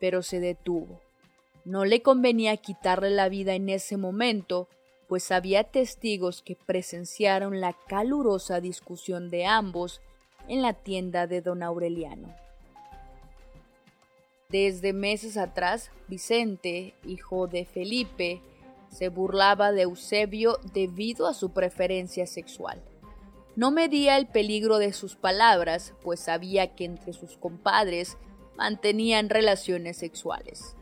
pero 0.00 0.22
se 0.22 0.40
detuvo. 0.40 1.00
No 1.64 1.84
le 1.84 2.02
convenía 2.02 2.56
quitarle 2.56 3.10
la 3.10 3.28
vida 3.28 3.54
en 3.54 3.68
ese 3.68 3.96
momento, 3.96 4.68
pues 5.08 5.30
había 5.30 5.64
testigos 5.64 6.42
que 6.42 6.56
presenciaron 6.56 7.60
la 7.60 7.76
calurosa 7.86 8.60
discusión 8.60 9.30
de 9.30 9.46
ambos 9.46 10.00
en 10.48 10.62
la 10.62 10.72
tienda 10.72 11.26
de 11.26 11.40
don 11.40 11.62
Aureliano. 11.62 12.34
Desde 14.48 14.92
meses 14.92 15.36
atrás, 15.36 15.90
Vicente, 16.06 16.94
hijo 17.04 17.46
de 17.46 17.64
Felipe, 17.64 18.40
se 18.88 19.08
burlaba 19.08 19.72
de 19.72 19.82
Eusebio 19.82 20.58
debido 20.72 21.26
a 21.26 21.34
su 21.34 21.50
preferencia 21.50 22.26
sexual. 22.26 22.80
No 23.56 23.70
medía 23.70 24.16
el 24.16 24.26
peligro 24.26 24.78
de 24.78 24.92
sus 24.92 25.16
palabras, 25.16 25.94
pues 26.02 26.20
sabía 26.20 26.74
que 26.74 26.84
entre 26.84 27.12
sus 27.12 27.36
compadres 27.36 28.16
mantenían 28.56 29.30
relaciones 29.30 29.96
sexuales. 29.96 30.76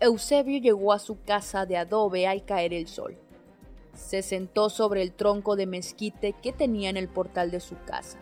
Eusebio 0.00 0.58
llegó 0.58 0.92
a 0.92 0.98
su 0.98 1.22
casa 1.22 1.64
de 1.66 1.76
adobe 1.76 2.26
al 2.26 2.44
caer 2.44 2.72
el 2.72 2.88
sol. 2.88 3.16
Se 3.94 4.22
sentó 4.22 4.70
sobre 4.70 5.02
el 5.02 5.12
tronco 5.12 5.56
de 5.56 5.66
mezquite 5.66 6.32
que 6.34 6.52
tenía 6.52 6.90
en 6.90 6.96
el 6.96 7.08
portal 7.08 7.50
de 7.50 7.60
su 7.60 7.76
casa. 7.84 8.18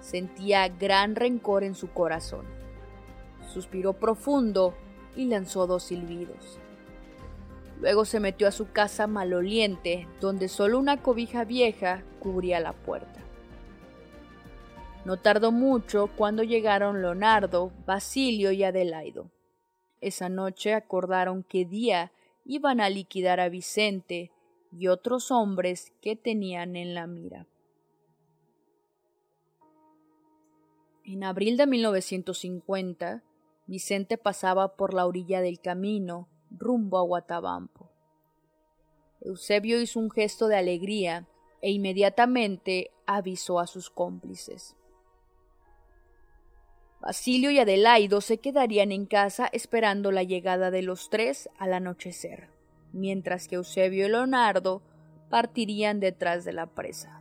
Sentía 0.00 0.68
gran 0.68 1.16
rencor 1.16 1.64
en 1.64 1.74
su 1.74 1.90
corazón. 1.90 2.44
Suspiró 3.52 3.94
profundo 3.94 4.74
y 5.16 5.26
lanzó 5.26 5.66
dos 5.66 5.84
silbidos. 5.84 6.58
Luego 7.80 8.04
se 8.04 8.20
metió 8.20 8.48
a 8.48 8.52
su 8.52 8.70
casa 8.70 9.06
maloliente, 9.06 10.08
donde 10.20 10.48
solo 10.48 10.78
una 10.78 11.02
cobija 11.02 11.44
vieja 11.44 12.02
cubría 12.20 12.60
la 12.60 12.72
puerta. 12.72 13.20
No 15.04 15.18
tardó 15.18 15.52
mucho 15.52 16.08
cuando 16.16 16.42
llegaron 16.42 17.02
Leonardo, 17.02 17.72
Basilio 17.86 18.52
y 18.52 18.64
Adelaido. 18.64 19.30
Esa 20.00 20.28
noche 20.28 20.74
acordaron 20.74 21.42
qué 21.42 21.64
día 21.64 22.12
iban 22.44 22.80
a 22.80 22.88
liquidar 22.88 23.40
a 23.40 23.48
Vicente 23.48 24.30
y 24.76 24.88
otros 24.88 25.30
hombres 25.30 25.92
que 26.00 26.16
tenían 26.16 26.76
en 26.76 26.94
la 26.94 27.06
mira. 27.06 27.46
En 31.04 31.22
abril 31.22 31.56
de 31.56 31.66
1950, 31.66 33.22
Vicente 33.66 34.18
pasaba 34.18 34.76
por 34.76 34.94
la 34.94 35.06
orilla 35.06 35.40
del 35.40 35.60
camino 35.60 36.28
rumbo 36.50 36.98
a 36.98 37.02
Guatabampo. 37.02 37.90
Eusebio 39.20 39.80
hizo 39.80 40.00
un 40.00 40.10
gesto 40.10 40.48
de 40.48 40.56
alegría 40.56 41.26
e 41.62 41.70
inmediatamente 41.70 42.90
avisó 43.06 43.58
a 43.58 43.66
sus 43.66 43.90
cómplices. 43.90 44.76
Basilio 47.00 47.50
y 47.50 47.58
Adelaido 47.58 48.20
se 48.20 48.38
quedarían 48.38 48.90
en 48.90 49.06
casa 49.06 49.46
esperando 49.52 50.10
la 50.10 50.22
llegada 50.22 50.70
de 50.70 50.82
los 50.82 51.10
tres 51.10 51.50
al 51.58 51.74
anochecer, 51.74 52.48
mientras 52.94 53.48
que 53.48 53.56
Eusebio 53.56 54.06
y 54.06 54.08
Leonardo 54.08 54.82
partirían 55.28 56.00
detrás 56.00 56.44
de 56.44 56.52
la 56.52 56.66
presa. 56.66 57.20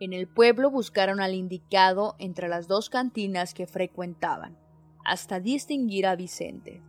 En 0.00 0.12
el 0.12 0.26
pueblo 0.26 0.70
buscaron 0.70 1.20
al 1.20 1.34
indicado 1.34 2.16
entre 2.18 2.48
las 2.48 2.68
dos 2.68 2.90
cantinas 2.90 3.54
que 3.54 3.66
frecuentaban, 3.66 4.58
hasta 5.04 5.40
distinguir 5.40 6.06
a 6.06 6.16
Vicente, 6.16 6.82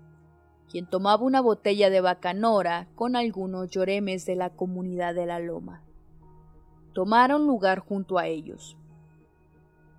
quien 0.70 0.88
tomaba 0.88 1.24
una 1.24 1.40
botella 1.40 1.90
de 1.90 2.02
bacanora 2.02 2.88
con 2.96 3.16
algunos 3.16 3.70
lloremes 3.70 4.26
de 4.26 4.36
la 4.36 4.50
comunidad 4.50 5.14
de 5.14 5.26
la 5.26 5.40
Loma. 5.40 5.84
Tomaron 6.94 7.46
lugar 7.46 7.80
junto 7.80 8.18
a 8.18 8.28
ellos, 8.28 8.76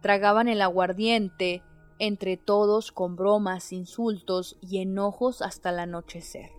Tragaban 0.00 0.48
el 0.48 0.62
aguardiente 0.62 1.62
entre 1.98 2.36
todos 2.36 2.92
con 2.92 3.16
bromas, 3.16 3.72
insultos 3.72 4.56
y 4.60 4.78
enojos 4.78 5.42
hasta 5.42 5.70
el 5.70 5.80
anochecer. 5.80 6.57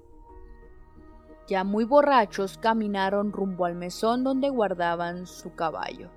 Ya 1.50 1.63
muy 1.63 1.84
borrachos, 1.84 2.60
caminaron 2.60 3.32
rumbo 3.32 3.65
al 3.65 3.75
mesón 3.75 4.24
donde 4.24 4.50
guardaban 4.50 5.25
su 5.25 5.56
caballo, 5.56 6.12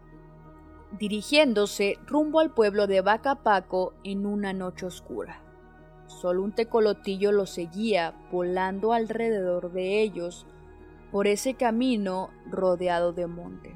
dirigiéndose 0.99 1.99
rumbo 2.07 2.41
al 2.41 2.51
pueblo 2.51 2.87
de 2.87 3.01
Bacapaco 3.01 3.95
en 4.05 4.27
una 4.27 4.53
noche 4.53 4.85
oscura. 4.85 5.41
Solo 6.07 6.43
un 6.43 6.53
tecolotillo 6.53 7.33
los 7.33 7.49
seguía 7.49 8.15
volando 8.31 8.93
alrededor 8.93 9.73
de 9.73 10.03
ellos 10.03 10.47
por 11.11 11.27
ese 11.27 11.55
camino 11.55 12.29
rodeado 12.51 13.15
de 13.15 13.27
monte. 13.27 13.75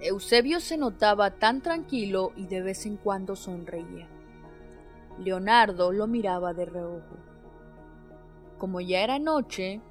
Eusebio 0.00 0.60
se 0.60 0.76
notaba 0.76 1.30
tan 1.30 1.62
tranquilo 1.62 2.32
y 2.36 2.46
de 2.46 2.60
vez 2.60 2.84
en 2.84 2.98
cuando 2.98 3.36
sonreía. 3.36 4.06
Leonardo 5.18 5.92
lo 5.92 6.06
miraba 6.06 6.52
de 6.52 6.66
reojo. 6.66 7.33
Como 8.64 8.80
ya 8.80 9.02
era 9.02 9.18
noche, 9.18 9.82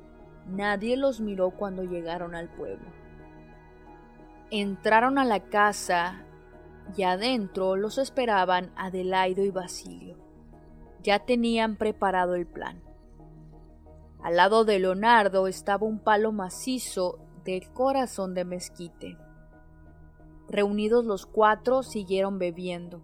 nadie 0.47 0.97
los 0.97 1.19
miró 1.19 1.51
cuando 1.51 1.83
llegaron 1.83 2.33
al 2.33 2.49
pueblo. 2.49 2.89
Entraron 4.49 5.19
a 5.19 5.25
la 5.25 5.41
casa 5.41 6.25
y 6.97 7.03
adentro 7.03 7.75
los 7.75 7.99
esperaban 7.99 8.71
Adelaido 8.75 9.43
y 9.43 9.51
Basilio. 9.51 10.17
Ya 11.03 11.19
tenían 11.19 11.75
preparado 11.75 12.33
el 12.33 12.47
plan. 12.47 12.81
Al 14.23 14.37
lado 14.37 14.65
de 14.65 14.79
Leonardo 14.79 15.45
estaba 15.45 15.85
un 15.85 15.99
palo 15.99 16.31
macizo 16.31 17.19
del 17.45 17.71
corazón 17.73 18.33
de 18.33 18.43
mezquite. 18.43 19.19
Reunidos 20.49 21.05
los 21.05 21.27
cuatro 21.27 21.83
siguieron 21.83 22.39
bebiendo. 22.39 23.03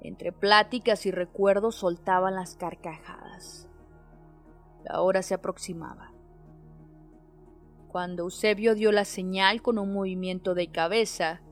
Entre 0.00 0.32
pláticas 0.32 1.06
y 1.06 1.12
recuerdos 1.12 1.76
soltaban 1.76 2.34
las 2.34 2.56
carcajadas. 2.56 3.68
La 4.88 5.00
hora 5.00 5.22
se 5.22 5.34
aproximaba. 5.34 6.12
Cuando 7.88 8.22
Eusebio 8.22 8.76
dio 8.76 8.92
la 8.92 9.04
señal 9.04 9.60
con 9.60 9.78
un 9.78 9.92
movimiento 9.92 10.54
de 10.54 10.70
cabeza, 10.70 11.42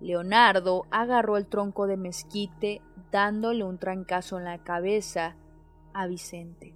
Leonardo 0.00 0.86
agarró 0.90 1.36
el 1.36 1.46
tronco 1.46 1.86
de 1.86 1.98
mezquite 1.98 2.80
dándole 3.12 3.64
un 3.64 3.78
trancazo 3.78 4.38
en 4.38 4.44
la 4.44 4.62
cabeza 4.64 5.36
a 5.92 6.06
Vicente. 6.06 6.74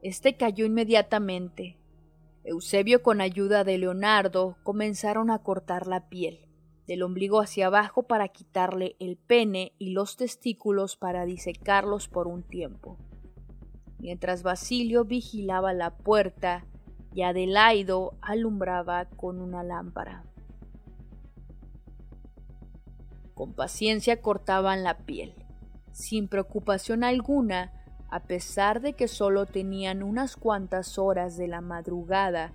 Este 0.00 0.36
cayó 0.36 0.64
inmediatamente. 0.64 1.76
Eusebio 2.44 3.02
con 3.02 3.20
ayuda 3.20 3.64
de 3.64 3.78
Leonardo 3.78 4.58
comenzaron 4.62 5.30
a 5.30 5.40
cortar 5.40 5.88
la 5.88 6.08
piel, 6.08 6.46
del 6.86 7.02
ombligo 7.02 7.40
hacia 7.40 7.66
abajo 7.66 8.04
para 8.04 8.28
quitarle 8.28 8.94
el 9.00 9.16
pene 9.16 9.72
y 9.78 9.90
los 9.90 10.16
testículos 10.16 10.96
para 10.96 11.24
disecarlos 11.24 12.08
por 12.08 12.28
un 12.28 12.44
tiempo. 12.44 12.96
Mientras 14.00 14.42
Basilio 14.42 15.04
vigilaba 15.04 15.74
la 15.74 15.90
puerta 15.90 16.64
y 17.12 17.22
Adelaido 17.22 18.14
alumbraba 18.22 19.04
con 19.04 19.40
una 19.40 19.62
lámpara. 19.62 20.24
Con 23.34 23.52
paciencia 23.52 24.22
cortaban 24.22 24.84
la 24.84 24.98
piel, 24.98 25.34
sin 25.92 26.28
preocupación 26.28 27.04
alguna, 27.04 27.72
a 28.10 28.20
pesar 28.20 28.80
de 28.80 28.94
que 28.94 29.06
solo 29.06 29.44
tenían 29.44 30.02
unas 30.02 30.36
cuantas 30.36 30.98
horas 30.98 31.36
de 31.36 31.48
la 31.48 31.60
madrugada 31.60 32.52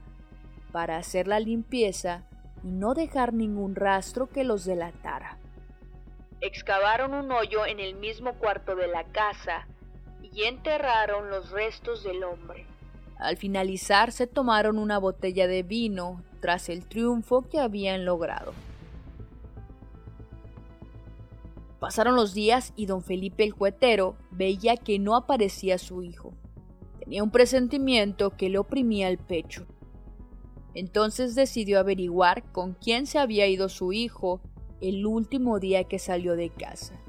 para 0.72 0.98
hacer 0.98 1.28
la 1.28 1.40
limpieza 1.40 2.28
y 2.64 2.72
no 2.72 2.96
dejar 2.96 3.34
ningún 3.34 3.76
rastro 3.76 4.30
que 4.30 4.44
los 4.44 4.66
delatara. 4.66 5.38
Excavaron 6.42 7.14
un 7.14 7.32
hoyo 7.32 7.66
en 7.66 7.80
el 7.80 7.96
mismo 7.96 8.34
cuarto 8.34 8.76
de 8.76 8.88
la 8.88 9.04
casa 9.06 9.68
y 10.34 10.44
enterraron 10.44 11.30
los 11.30 11.52
restos 11.52 12.04
del 12.04 12.24
hombre. 12.24 12.66
Al 13.18 13.38
finalizar 13.38 14.12
se 14.12 14.28
tomaron 14.28 14.78
una 14.78 14.98
botella 14.98 15.48
de 15.48 15.64
vino 15.64 16.24
tras 16.42 16.70
el 16.70 16.86
triunfo 16.86 17.44
que 17.44 17.60
habían 17.60 18.06
logrado. 18.06 18.54
Pasaron 21.80 22.16
los 22.16 22.34
días 22.34 22.74
y 22.76 22.88
don 22.88 23.02
Felipe 23.02 23.44
el 23.44 23.56
cuetero 23.56 24.16
veía 24.32 24.76
que 24.76 25.00
no 25.00 25.16
aparecía 25.16 25.78
su 25.78 26.04
hijo. 26.04 26.34
Tenía 27.00 27.24
un 27.24 27.32
presentimiento 27.32 28.32
que 28.32 28.50
le 28.50 28.58
oprimía 28.58 29.08
el 29.10 29.18
pecho. 29.18 29.66
Entonces 30.74 31.36
decidió 31.36 31.80
averiguar 31.80 32.44
con 32.52 32.74
quién 32.74 33.06
se 33.06 33.20
había 33.20 33.48
ido 33.48 33.70
su 33.70 33.94
hijo 33.94 34.42
el 34.82 35.06
último 35.06 35.60
día 35.60 35.86
que 35.86 36.00
salió 36.00 36.36
de 36.36 36.50
casa. 36.50 37.00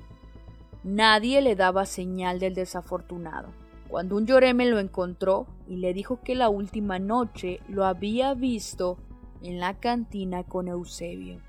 Nadie 0.87 1.42
le 1.42 1.57
daba 1.57 1.85
señal 1.85 2.38
del 2.38 2.55
desafortunado. 2.55 3.49
Cuando 3.88 4.14
un 4.14 4.25
lloreme 4.25 4.66
lo 4.66 4.79
encontró 4.79 5.49
y 5.66 5.79
le 5.79 5.92
dijo 5.92 6.20
que 6.22 6.37
la 6.37 6.49
última 6.49 7.01
noche 7.01 7.59
lo 7.68 7.85
había 7.85 8.35
visto 8.35 8.96
en 9.42 9.59
la 9.59 9.75
cantina 9.75 10.44
con 10.44 10.68
Eusebio. 10.68 11.40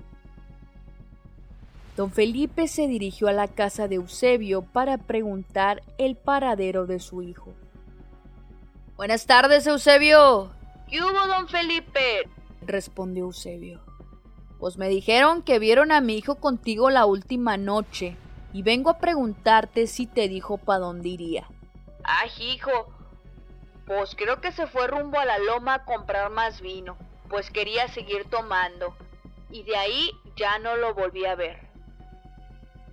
Don 1.96 2.10
Felipe 2.10 2.66
se 2.66 2.88
dirigió 2.88 3.28
a 3.28 3.32
la 3.32 3.46
casa 3.46 3.86
de 3.86 3.94
Eusebio 3.94 4.62
para 4.62 4.98
preguntar 4.98 5.84
el 5.98 6.16
paradero 6.16 6.86
de 6.86 6.98
su 6.98 7.22
hijo. 7.22 7.54
Buenas 8.96 9.26
tardes, 9.26 9.68
Eusebio. 9.68 10.50
¿Qué 10.88 11.00
hubo, 11.00 11.26
don 11.28 11.46
Felipe? 11.46 12.28
respondió 12.66 13.26
Eusebio. 13.26 13.82
Pues 14.58 14.78
me 14.78 14.88
dijeron 14.88 15.42
que 15.42 15.60
vieron 15.60 15.92
a 15.92 16.00
mi 16.00 16.16
hijo 16.16 16.34
contigo 16.34 16.90
la 16.90 17.06
última 17.06 17.56
noche 17.56 18.16
y 18.58 18.62
vengo 18.62 18.90
a 18.90 18.98
preguntarte 18.98 19.86
si 19.86 20.08
te 20.08 20.26
dijo 20.26 20.58
para 20.58 20.80
dónde 20.80 21.10
iría. 21.10 21.46
Ay, 22.02 22.28
hijo, 22.40 22.88
pues 23.86 24.16
creo 24.16 24.40
que 24.40 24.50
se 24.50 24.66
fue 24.66 24.88
rumbo 24.88 25.16
a 25.20 25.24
la 25.24 25.38
loma 25.38 25.74
a 25.74 25.84
comprar 25.84 26.32
más 26.32 26.60
vino, 26.60 26.96
pues 27.30 27.52
quería 27.52 27.86
seguir 27.86 28.24
tomando, 28.28 28.96
y 29.52 29.62
de 29.62 29.76
ahí 29.76 30.10
ya 30.34 30.58
no 30.58 30.76
lo 30.76 30.92
volví 30.92 31.24
a 31.24 31.36
ver. 31.36 31.68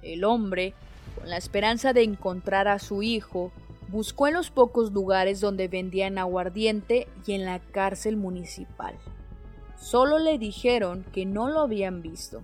El 0.03 0.23
hombre, 0.23 0.75
con 1.15 1.31
la 1.31 1.37
esperanza 1.37 1.93
de 1.93 2.03
encontrar 2.03 2.67
a 2.67 2.77
su 2.77 3.01
hijo, 3.01 3.51
buscó 3.87 4.27
en 4.27 4.35
los 4.35 4.51
pocos 4.51 4.91
lugares 4.91 5.41
donde 5.41 5.67
vendían 5.67 6.19
aguardiente 6.19 7.07
y 7.25 7.33
en 7.33 7.43
la 7.43 7.57
cárcel 7.57 8.17
municipal. 8.17 8.95
Solo 9.79 10.19
le 10.19 10.37
dijeron 10.37 11.03
que 11.11 11.25
no 11.25 11.49
lo 11.49 11.61
habían 11.61 12.03
visto. 12.03 12.43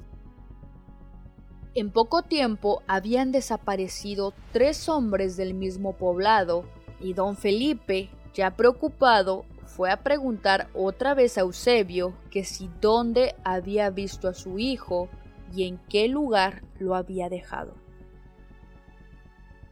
En 1.74 1.90
poco 1.90 2.22
tiempo 2.24 2.84
habían 2.88 3.32
desaparecido 3.32 4.34
tres 4.52 4.90
hombres 4.90 5.38
del 5.38 5.54
mismo 5.54 5.94
poblado 5.94 6.66
y 7.00 7.14
don 7.14 7.38
Felipe, 7.38 8.10
ya 8.34 8.58
preocupado, 8.58 9.46
fue 9.66 9.90
a 9.90 10.04
preguntar 10.04 10.70
otra 10.74 11.14
vez 11.14 11.38
a 11.38 11.42
Eusebio 11.42 12.14
que 12.30 12.44
si 12.44 12.70
dónde 12.82 13.36
había 13.46 13.90
visto 13.90 14.28
a 14.28 14.34
su 14.34 14.60
hijo 14.60 15.08
y 15.54 15.66
en 15.66 15.78
qué 15.88 16.10
lugar 16.10 16.62
lo 16.78 16.94
había 16.94 17.30
dejado. 17.30 17.74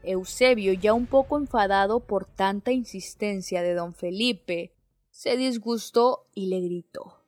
Eusebio, 0.02 0.72
ya 0.72 0.94
un 0.94 1.06
poco 1.06 1.38
enfadado 1.38 2.00
por 2.00 2.24
tanta 2.24 2.72
insistencia 2.72 3.62
de 3.62 3.74
don 3.74 3.94
Felipe, 3.94 4.74
se 5.12 5.36
disgustó 5.36 6.28
y 6.34 6.48
le 6.48 6.62
gritó. 6.62 7.20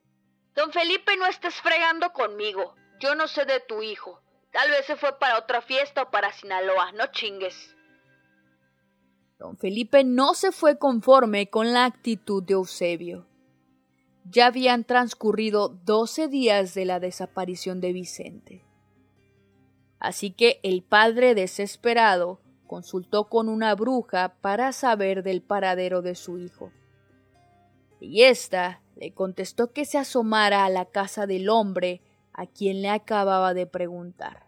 Don 0.54 0.72
Felipe, 0.72 1.14
no 1.18 1.26
estés 1.26 1.54
fregando 1.56 2.10
conmigo. 2.14 2.74
Yo 3.00 3.14
no 3.14 3.28
sé 3.28 3.44
de 3.44 3.60
tu 3.60 3.82
hijo. 3.82 4.21
Tal 4.52 4.70
vez 4.70 4.84
se 4.86 4.96
fue 4.96 5.18
para 5.18 5.38
otra 5.38 5.62
fiesta 5.62 6.02
o 6.02 6.10
para 6.10 6.32
Sinaloa. 6.32 6.92
No 6.92 7.06
chingues. 7.06 7.74
Don 9.38 9.56
Felipe 9.56 10.04
no 10.04 10.34
se 10.34 10.52
fue 10.52 10.78
conforme 10.78 11.48
con 11.48 11.72
la 11.72 11.86
actitud 11.86 12.42
de 12.42 12.54
Eusebio. 12.54 13.26
Ya 14.24 14.46
habían 14.46 14.84
transcurrido 14.84 15.68
doce 15.68 16.28
días 16.28 16.74
de 16.74 16.84
la 16.84 17.00
desaparición 17.00 17.80
de 17.80 17.92
Vicente. 17.92 18.64
Así 19.98 20.30
que 20.30 20.60
el 20.62 20.82
padre 20.82 21.34
desesperado 21.34 22.40
consultó 22.66 23.28
con 23.28 23.48
una 23.48 23.74
bruja 23.74 24.36
para 24.40 24.72
saber 24.72 25.22
del 25.22 25.42
paradero 25.42 26.02
de 26.02 26.14
su 26.14 26.38
hijo. 26.38 26.72
Y 28.00 28.22
ésta 28.22 28.80
le 28.96 29.12
contestó 29.12 29.72
que 29.72 29.84
se 29.84 29.98
asomara 29.98 30.64
a 30.64 30.70
la 30.70 30.84
casa 30.84 31.26
del 31.26 31.48
hombre 31.48 32.00
a 32.32 32.46
quien 32.46 32.82
le 32.82 32.88
acababa 32.88 33.54
de 33.54 33.66
preguntar, 33.66 34.46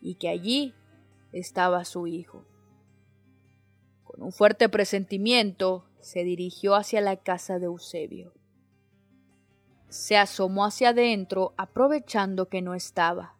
y 0.00 0.16
que 0.16 0.28
allí 0.28 0.74
estaba 1.32 1.84
su 1.84 2.06
hijo. 2.06 2.44
Con 4.04 4.22
un 4.22 4.32
fuerte 4.32 4.68
presentimiento 4.68 5.84
se 6.00 6.24
dirigió 6.24 6.74
hacia 6.74 7.00
la 7.00 7.16
casa 7.16 7.58
de 7.58 7.66
Eusebio 7.66 8.32
se 9.94 10.16
asomó 10.16 10.64
hacia 10.64 10.88
adentro 10.88 11.54
aprovechando 11.56 12.48
que 12.48 12.62
no 12.62 12.74
estaba, 12.74 13.36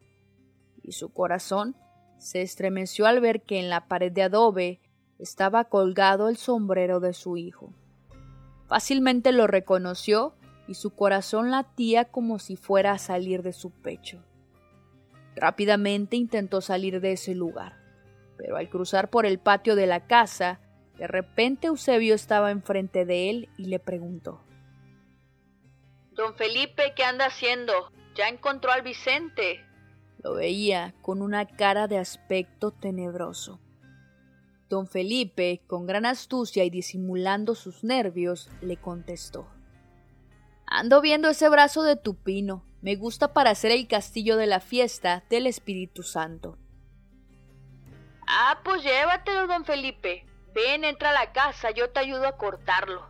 y 0.85 0.92
su 0.92 1.12
corazón 1.12 1.74
se 2.18 2.42
estremeció 2.42 3.07
al 3.07 3.20
ver 3.20 3.42
que 3.42 3.59
en 3.59 3.68
la 3.68 3.88
pared 3.88 4.12
de 4.12 4.22
adobe 4.22 4.80
estaba 5.18 5.64
colgado 5.64 6.28
el 6.28 6.37
sombrero 6.37 7.00
de 7.00 7.12
su 7.12 7.37
hijo. 7.37 7.74
Fácilmente 8.68 9.33
lo 9.33 9.48
reconoció 9.48 10.37
y 10.66 10.74
su 10.74 10.90
corazón 10.90 11.50
latía 11.50 12.07
como 12.07 12.38
si 12.38 12.57
fuera 12.57 12.92
a 12.92 12.98
salir 12.98 13.42
de 13.42 13.53
su 13.53 13.70
pecho. 13.70 14.24
Rápidamente 15.37 16.16
intentó 16.16 16.61
salir 16.61 17.00
de 17.00 17.12
ese 17.12 17.35
lugar, 17.35 17.77
pero 18.37 18.57
al 18.57 18.68
cruzar 18.68 19.11
por 19.11 19.27
el 19.27 19.38
patio 19.38 19.77
de 19.77 19.87
la 19.87 20.07
casa 20.07 20.61
De 20.96 21.09
repente 21.09 21.66
Eusebio 21.66 22.14
estaba 22.14 22.53
enfrente 22.53 23.05
de 23.05 23.29
él 23.29 23.48
y 23.59 23.64
le 23.64 23.81
preguntó. 23.81 24.44
Don 26.12 26.37
Felipe, 26.37 26.92
¿qué 26.94 27.03
anda 27.03 27.27
haciendo? 27.27 27.90
¿Ya 28.14 28.29
encontró 28.29 28.70
al 28.70 28.83
Vicente? 28.83 29.66
Lo 30.22 30.35
veía 30.35 30.94
con 31.03 31.20
una 31.20 31.46
cara 31.46 31.88
de 31.88 31.98
aspecto 31.98 32.70
tenebroso. 32.70 33.61
Don 34.68 34.87
Felipe, 34.87 35.62
con 35.66 35.87
gran 35.87 36.07
astucia 36.07 36.64
y 36.64 36.70
disimulando 36.70 37.57
sus 37.57 37.83
nervios, 37.83 38.48
le 38.62 38.77
contestó. 38.77 39.48
Ando 40.77 41.01
viendo 41.01 41.29
ese 41.29 41.49
brazo 41.49 41.85
de 41.85 41.95
tu 41.95 42.17
pino. 42.17 42.65
Me 42.83 42.97
gusta 42.97 43.33
para 43.33 43.51
hacer 43.51 43.71
el 43.71 43.87
castillo 43.87 44.37
de 44.37 44.49
la 44.49 44.59
fiesta 44.59 45.23
del 45.31 45.47
Espíritu 45.47 46.03
Santo. 46.03 46.59
Ah, 48.27 48.59
pues 48.65 48.83
llévatelo, 48.83 49.47
don 49.47 49.65
Felipe. 49.65 50.27
Ven, 50.53 50.83
entra 50.83 51.11
a 51.11 51.13
la 51.13 51.33
casa, 51.33 51.71
yo 51.71 51.91
te 51.91 52.01
ayudo 52.01 52.27
a 52.27 52.37
cortarlo. 52.37 53.07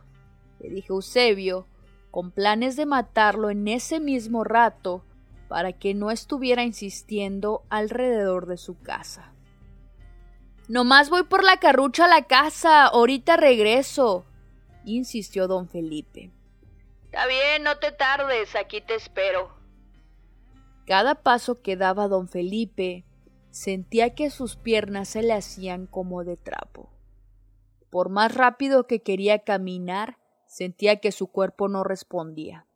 Le 0.59 0.69
dijo 0.69 0.93
Eusebio, 0.93 1.65
con 2.11 2.29
planes 2.29 2.75
de 2.75 2.85
matarlo 2.85 3.49
en 3.49 3.67
ese 3.67 3.99
mismo 3.99 4.43
rato, 4.43 5.03
para 5.47 5.73
que 5.73 5.95
no 5.95 6.11
estuviera 6.11 6.61
insistiendo 6.61 7.63
alrededor 7.69 8.45
de 8.45 8.57
su 8.57 8.79
casa. 8.79 9.33
Nomás 10.67 11.09
voy 11.09 11.23
por 11.23 11.43
la 11.43 11.57
carrucha 11.57 12.05
a 12.05 12.09
la 12.09 12.27
casa, 12.27 12.85
ahorita 12.85 13.37
regreso, 13.37 14.23
insistió 14.85 15.47
don 15.47 15.67
Felipe. 15.67 16.34
Está 17.15 17.27
bien, 17.27 17.63
no 17.63 17.77
te 17.77 17.93
tardes, 17.93 18.55
aquí 18.57 18.81
te 18.81 18.95
espero. 18.95 19.55
Cada 20.85 21.15
paso 21.15 21.61
que 21.61 21.77
daba 21.77 22.09
don 22.09 22.27
Felipe, 22.27 23.05
sentía 23.51 24.15
que 24.15 24.29
sus 24.29 24.57
piernas 24.57 25.07
se 25.07 25.23
le 25.23 25.31
hacían 25.31 25.87
como 25.87 26.25
de 26.25 26.35
trapo. 26.35 26.91
Por 27.89 28.09
más 28.09 28.35
rápido 28.35 28.85
que 28.85 29.01
quería 29.01 29.39
caminar, 29.39 30.17
sentía 30.45 30.97
que 30.97 31.13
su 31.13 31.27
cuerpo 31.27 31.69
no 31.69 31.85
respondía 31.85 32.67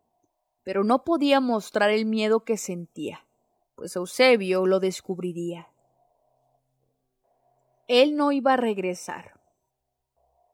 pero 0.69 0.83
no 0.83 1.03
podía 1.03 1.39
mostrar 1.39 1.89
el 1.89 2.05
miedo 2.05 2.41
que 2.41 2.55
sentía, 2.55 3.25
pues 3.73 3.95
Eusebio 3.95 4.67
lo 4.67 4.79
descubriría. 4.79 5.67
Él 7.87 8.15
no 8.15 8.31
iba 8.31 8.53
a 8.53 8.57
regresar. 8.57 9.41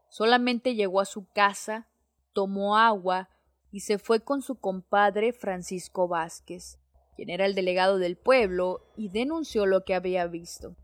Solamente 0.08 0.74
llegó 0.74 1.02
a 1.02 1.06
su 1.06 1.28
casa, 1.34 1.89
tomó 2.32 2.78
agua 2.78 3.28
y 3.75 3.81
se 3.81 3.99
fue 3.99 4.21
con 4.21 4.41
su 4.41 4.55
compadre 4.55 5.33
Francisco 5.33 6.07
Vázquez, 6.07 6.79
quien 7.17 7.29
era 7.29 7.45
el 7.45 7.55
delegado 7.55 7.97
del 7.97 8.15
pueblo, 8.15 8.89
y 8.95 9.09
denunció 9.09 9.65
lo 9.65 9.83
que 9.83 9.93
había 9.93 10.27
visto. 10.27 10.77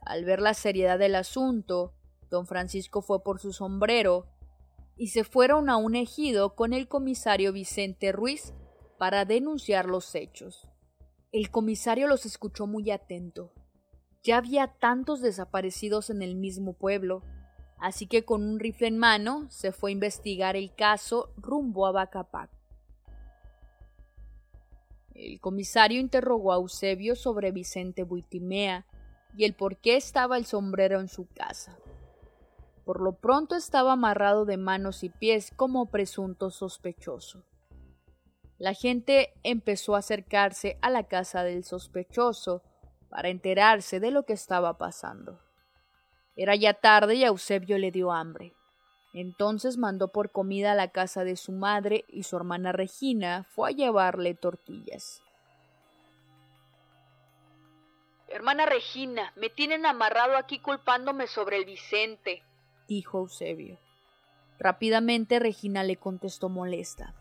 Al 0.00 0.24
ver 0.24 0.40
la 0.40 0.54
seriedad 0.54 0.98
del 0.98 1.16
asunto, 1.16 1.92
don 2.30 2.46
Francisco 2.46 3.02
fue 3.02 3.22
por 3.22 3.40
su 3.40 3.52
sombrero 3.52 4.24
y 4.96 5.08
se 5.08 5.22
fueron 5.22 5.68
a 5.68 5.76
un 5.76 5.96
ejido 5.96 6.54
con 6.54 6.72
el 6.72 6.88
comisario 6.88 7.52
Vicente 7.52 8.10
Ruiz 8.10 8.54
para 8.96 9.26
denunciar 9.26 9.84
los 9.84 10.14
hechos. 10.14 10.66
El 11.30 11.50
comisario 11.50 12.06
los 12.06 12.24
escuchó 12.24 12.66
muy 12.66 12.90
atento. 12.90 13.52
Ya 14.22 14.38
había 14.38 14.78
tantos 14.80 15.20
desaparecidos 15.20 16.08
en 16.08 16.22
el 16.22 16.36
mismo 16.36 16.72
pueblo, 16.72 17.22
así 17.78 18.06
que 18.06 18.24
con 18.24 18.42
un 18.42 18.60
rifle 18.60 18.88
en 18.88 18.98
mano 18.98 19.46
se 19.50 19.72
fue 19.72 19.90
a 19.90 19.92
investigar 19.92 20.56
el 20.56 20.74
caso 20.74 21.32
rumbo 21.36 21.86
a 21.86 21.92
Bacapac. 21.92 22.50
El 25.14 25.40
comisario 25.40 26.00
interrogó 26.00 26.52
a 26.52 26.56
Eusebio 26.56 27.16
sobre 27.16 27.50
Vicente 27.50 28.04
Buitimea 28.04 28.86
y 29.36 29.44
el 29.44 29.54
por 29.54 29.76
qué 29.76 29.96
estaba 29.96 30.36
el 30.36 30.46
sombrero 30.46 31.00
en 31.00 31.08
su 31.08 31.26
casa. 31.26 31.76
Por 32.84 33.00
lo 33.00 33.16
pronto 33.16 33.54
estaba 33.54 33.92
amarrado 33.92 34.44
de 34.44 34.56
manos 34.56 35.02
y 35.04 35.10
pies 35.10 35.50
como 35.54 35.86
presunto 35.86 36.50
sospechoso. 36.50 37.44
La 38.58 38.74
gente 38.74 39.34
empezó 39.42 39.94
a 39.94 39.98
acercarse 39.98 40.78
a 40.82 40.90
la 40.90 41.04
casa 41.04 41.42
del 41.42 41.64
sospechoso 41.64 42.62
para 43.08 43.28
enterarse 43.28 44.00
de 44.00 44.10
lo 44.10 44.24
que 44.24 44.32
estaba 44.32 44.78
pasando. 44.78 45.40
Era 46.38 46.54
ya 46.54 46.72
tarde 46.72 47.16
y 47.16 47.24
a 47.24 47.26
Eusebio 47.26 47.76
le 47.76 47.90
dio 47.90 48.10
hambre. 48.12 48.54
Entonces 49.12 49.76
mandó 49.76 50.08
por 50.08 50.32
comida 50.32 50.72
a 50.72 50.74
la 50.74 50.88
casa 50.88 51.24
de 51.24 51.36
su 51.36 51.52
madre 51.52 52.06
y 52.08 52.22
su 52.22 52.36
hermana 52.36 52.72
Regina 52.72 53.44
fue 53.50 53.68
a 53.68 53.72
llevarle 53.72 54.34
tortillas. 54.34 55.22
Hermana 58.28 58.64
Regina, 58.64 59.34
me 59.36 59.50
tienen 59.50 59.84
amarrado 59.84 60.36
aquí 60.36 60.58
culpándome 60.60 61.26
sobre 61.26 61.58
el 61.58 61.66
Vicente 61.66 62.42
dijo 62.88 63.18
Eusebio. 63.18 63.78
Rápidamente 64.58 65.38
Regina 65.38 65.84
le 65.84 65.96
contestó 65.96 66.48
molesta. 66.48 67.14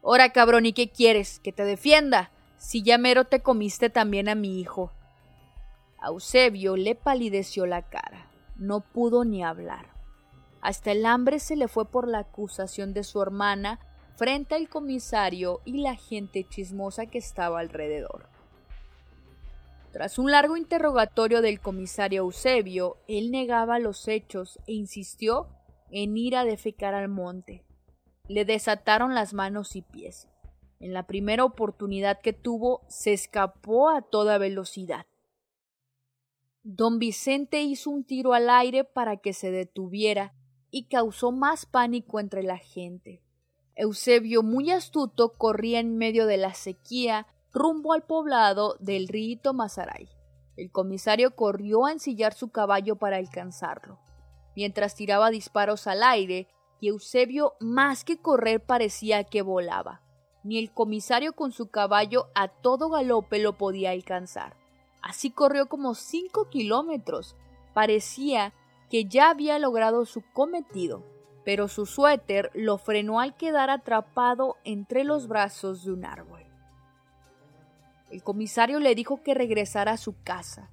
Ora, 0.00 0.32
cabrón, 0.32 0.66
¿y 0.66 0.72
qué 0.72 0.90
quieres? 0.90 1.38
¿Que 1.38 1.52
te 1.52 1.64
defienda? 1.64 2.32
Si 2.56 2.82
ya 2.82 2.98
mero 2.98 3.24
te 3.24 3.40
comiste 3.40 3.90
también 3.90 4.28
a 4.28 4.34
mi 4.34 4.58
hijo. 4.58 4.90
A 6.00 6.08
Eusebio 6.08 6.76
le 6.76 6.94
palideció 6.96 7.66
la 7.66 7.82
cara. 7.82 8.27
No 8.58 8.80
pudo 8.80 9.24
ni 9.24 9.42
hablar. 9.42 9.86
Hasta 10.60 10.92
el 10.92 11.06
hambre 11.06 11.38
se 11.38 11.56
le 11.56 11.68
fue 11.68 11.88
por 11.90 12.08
la 12.08 12.18
acusación 12.18 12.92
de 12.92 13.04
su 13.04 13.22
hermana 13.22 13.80
frente 14.16 14.56
al 14.56 14.68
comisario 14.68 15.60
y 15.64 15.80
la 15.80 15.94
gente 15.94 16.44
chismosa 16.48 17.06
que 17.06 17.18
estaba 17.18 17.60
alrededor. 17.60 18.28
Tras 19.92 20.18
un 20.18 20.30
largo 20.30 20.56
interrogatorio 20.56 21.40
del 21.40 21.60
comisario 21.60 22.22
Eusebio, 22.22 22.98
él 23.06 23.30
negaba 23.30 23.78
los 23.78 24.06
hechos 24.08 24.58
e 24.66 24.72
insistió 24.72 25.48
en 25.90 26.16
ir 26.16 26.36
a 26.36 26.44
defecar 26.44 26.94
al 26.94 27.08
monte. 27.08 27.64
Le 28.28 28.44
desataron 28.44 29.14
las 29.14 29.32
manos 29.32 29.76
y 29.76 29.82
pies. 29.82 30.28
En 30.80 30.92
la 30.92 31.06
primera 31.06 31.44
oportunidad 31.44 32.20
que 32.20 32.32
tuvo, 32.32 32.82
se 32.88 33.12
escapó 33.12 33.88
a 33.88 34.02
toda 34.02 34.36
velocidad. 34.38 35.06
Don 36.70 36.98
Vicente 36.98 37.62
hizo 37.62 37.88
un 37.88 38.04
tiro 38.04 38.34
al 38.34 38.50
aire 38.50 38.84
para 38.84 39.16
que 39.16 39.32
se 39.32 39.50
detuviera 39.50 40.34
y 40.70 40.84
causó 40.84 41.32
más 41.32 41.64
pánico 41.64 42.20
entre 42.20 42.42
la 42.42 42.58
gente. 42.58 43.22
Eusebio, 43.74 44.42
muy 44.42 44.70
astuto, 44.70 45.32
corría 45.32 45.80
en 45.80 45.96
medio 45.96 46.26
de 46.26 46.36
la 46.36 46.52
sequía 46.52 47.26
rumbo 47.54 47.94
al 47.94 48.02
poblado 48.02 48.76
del 48.80 49.08
Rito 49.08 49.54
Mazaray. 49.54 50.10
El 50.58 50.70
comisario 50.70 51.34
corrió 51.34 51.86
a 51.86 51.92
ensillar 51.92 52.34
su 52.34 52.50
caballo 52.50 52.96
para 52.96 53.16
alcanzarlo, 53.16 53.98
mientras 54.54 54.94
tiraba 54.94 55.30
disparos 55.30 55.86
al 55.86 56.02
aire, 56.02 56.48
y 56.80 56.88
Eusebio 56.88 57.54
más 57.60 58.04
que 58.04 58.20
correr 58.20 58.62
parecía 58.62 59.24
que 59.24 59.40
volaba. 59.40 60.02
Ni 60.44 60.58
el 60.58 60.70
comisario 60.74 61.32
con 61.32 61.50
su 61.50 61.70
caballo 61.70 62.26
a 62.34 62.48
todo 62.48 62.90
galope 62.90 63.38
lo 63.38 63.56
podía 63.56 63.92
alcanzar. 63.92 64.67
Así 65.02 65.30
corrió 65.30 65.68
como 65.68 65.94
cinco 65.94 66.48
kilómetros. 66.48 67.36
Parecía 67.74 68.52
que 68.90 69.04
ya 69.04 69.30
había 69.30 69.58
logrado 69.58 70.04
su 70.04 70.22
cometido, 70.32 71.04
pero 71.44 71.68
su 71.68 71.86
suéter 71.86 72.50
lo 72.54 72.78
frenó 72.78 73.20
al 73.20 73.36
quedar 73.36 73.70
atrapado 73.70 74.56
entre 74.64 75.04
los 75.04 75.28
brazos 75.28 75.84
de 75.84 75.92
un 75.92 76.04
árbol. 76.04 76.42
El 78.10 78.22
comisario 78.22 78.80
le 78.80 78.94
dijo 78.94 79.22
que 79.22 79.34
regresara 79.34 79.92
a 79.92 79.98
su 79.98 80.14
casa, 80.22 80.70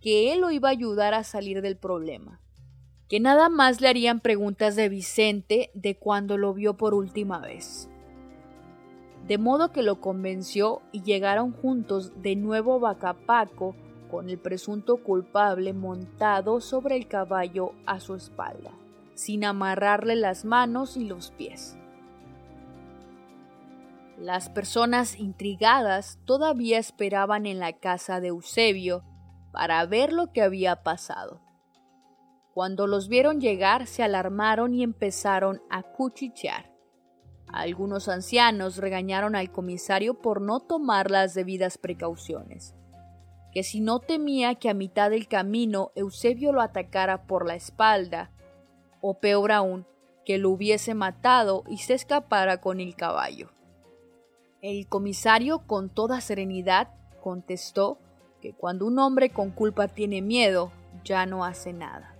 que 0.00 0.32
él 0.32 0.40
lo 0.40 0.50
iba 0.50 0.68
a 0.68 0.72
ayudar 0.72 1.14
a 1.14 1.24
salir 1.24 1.62
del 1.62 1.76
problema, 1.76 2.40
que 3.08 3.18
nada 3.20 3.48
más 3.48 3.80
le 3.80 3.88
harían 3.88 4.20
preguntas 4.20 4.76
de 4.76 4.88
Vicente 4.88 5.70
de 5.74 5.98
cuando 5.98 6.38
lo 6.38 6.54
vio 6.54 6.76
por 6.76 6.94
última 6.94 7.40
vez. 7.40 7.88
De 9.26 9.38
modo 9.38 9.72
que 9.72 9.82
lo 9.82 10.00
convenció 10.00 10.82
y 10.92 11.02
llegaron 11.02 11.52
juntos 11.52 12.12
de 12.22 12.36
nuevo 12.36 12.78
Bacapaco 12.78 13.74
con 14.10 14.30
el 14.30 14.38
presunto 14.38 14.98
culpable 14.98 15.72
montado 15.72 16.60
sobre 16.60 16.96
el 16.96 17.08
caballo 17.08 17.72
a 17.86 17.98
su 17.98 18.14
espalda, 18.14 18.70
sin 19.14 19.44
amarrarle 19.44 20.14
las 20.14 20.44
manos 20.44 20.96
y 20.96 21.04
los 21.04 21.32
pies. 21.32 21.76
Las 24.16 24.48
personas 24.48 25.18
intrigadas 25.18 26.18
todavía 26.24 26.78
esperaban 26.78 27.46
en 27.46 27.58
la 27.58 27.72
casa 27.74 28.20
de 28.20 28.28
Eusebio 28.28 29.02
para 29.52 29.84
ver 29.86 30.12
lo 30.12 30.32
que 30.32 30.40
había 30.40 30.82
pasado. 30.84 31.40
Cuando 32.54 32.86
los 32.86 33.08
vieron 33.08 33.40
llegar 33.40 33.86
se 33.86 34.02
alarmaron 34.02 34.72
y 34.72 34.82
empezaron 34.82 35.60
a 35.68 35.82
cuchichear. 35.82 36.75
Algunos 37.48 38.08
ancianos 38.08 38.76
regañaron 38.76 39.36
al 39.36 39.50
comisario 39.50 40.14
por 40.14 40.40
no 40.40 40.60
tomar 40.60 41.10
las 41.10 41.34
debidas 41.34 41.78
precauciones, 41.78 42.74
que 43.52 43.62
si 43.62 43.80
no 43.80 44.00
temía 44.00 44.56
que 44.56 44.68
a 44.68 44.74
mitad 44.74 45.10
del 45.10 45.28
camino 45.28 45.92
Eusebio 45.94 46.52
lo 46.52 46.60
atacara 46.60 47.22
por 47.26 47.46
la 47.46 47.54
espalda, 47.54 48.30
o 49.00 49.14
peor 49.14 49.52
aún, 49.52 49.86
que 50.24 50.38
lo 50.38 50.50
hubiese 50.50 50.94
matado 50.94 51.62
y 51.68 51.78
se 51.78 51.94
escapara 51.94 52.60
con 52.60 52.80
el 52.80 52.96
caballo. 52.96 53.50
El 54.60 54.88
comisario 54.88 55.60
con 55.60 55.88
toda 55.88 56.20
serenidad 56.20 56.88
contestó 57.22 57.98
que 58.40 58.52
cuando 58.52 58.86
un 58.86 58.98
hombre 58.98 59.30
con 59.30 59.50
culpa 59.50 59.86
tiene 59.86 60.22
miedo, 60.22 60.72
ya 61.04 61.24
no 61.26 61.44
hace 61.44 61.72
nada. 61.72 62.15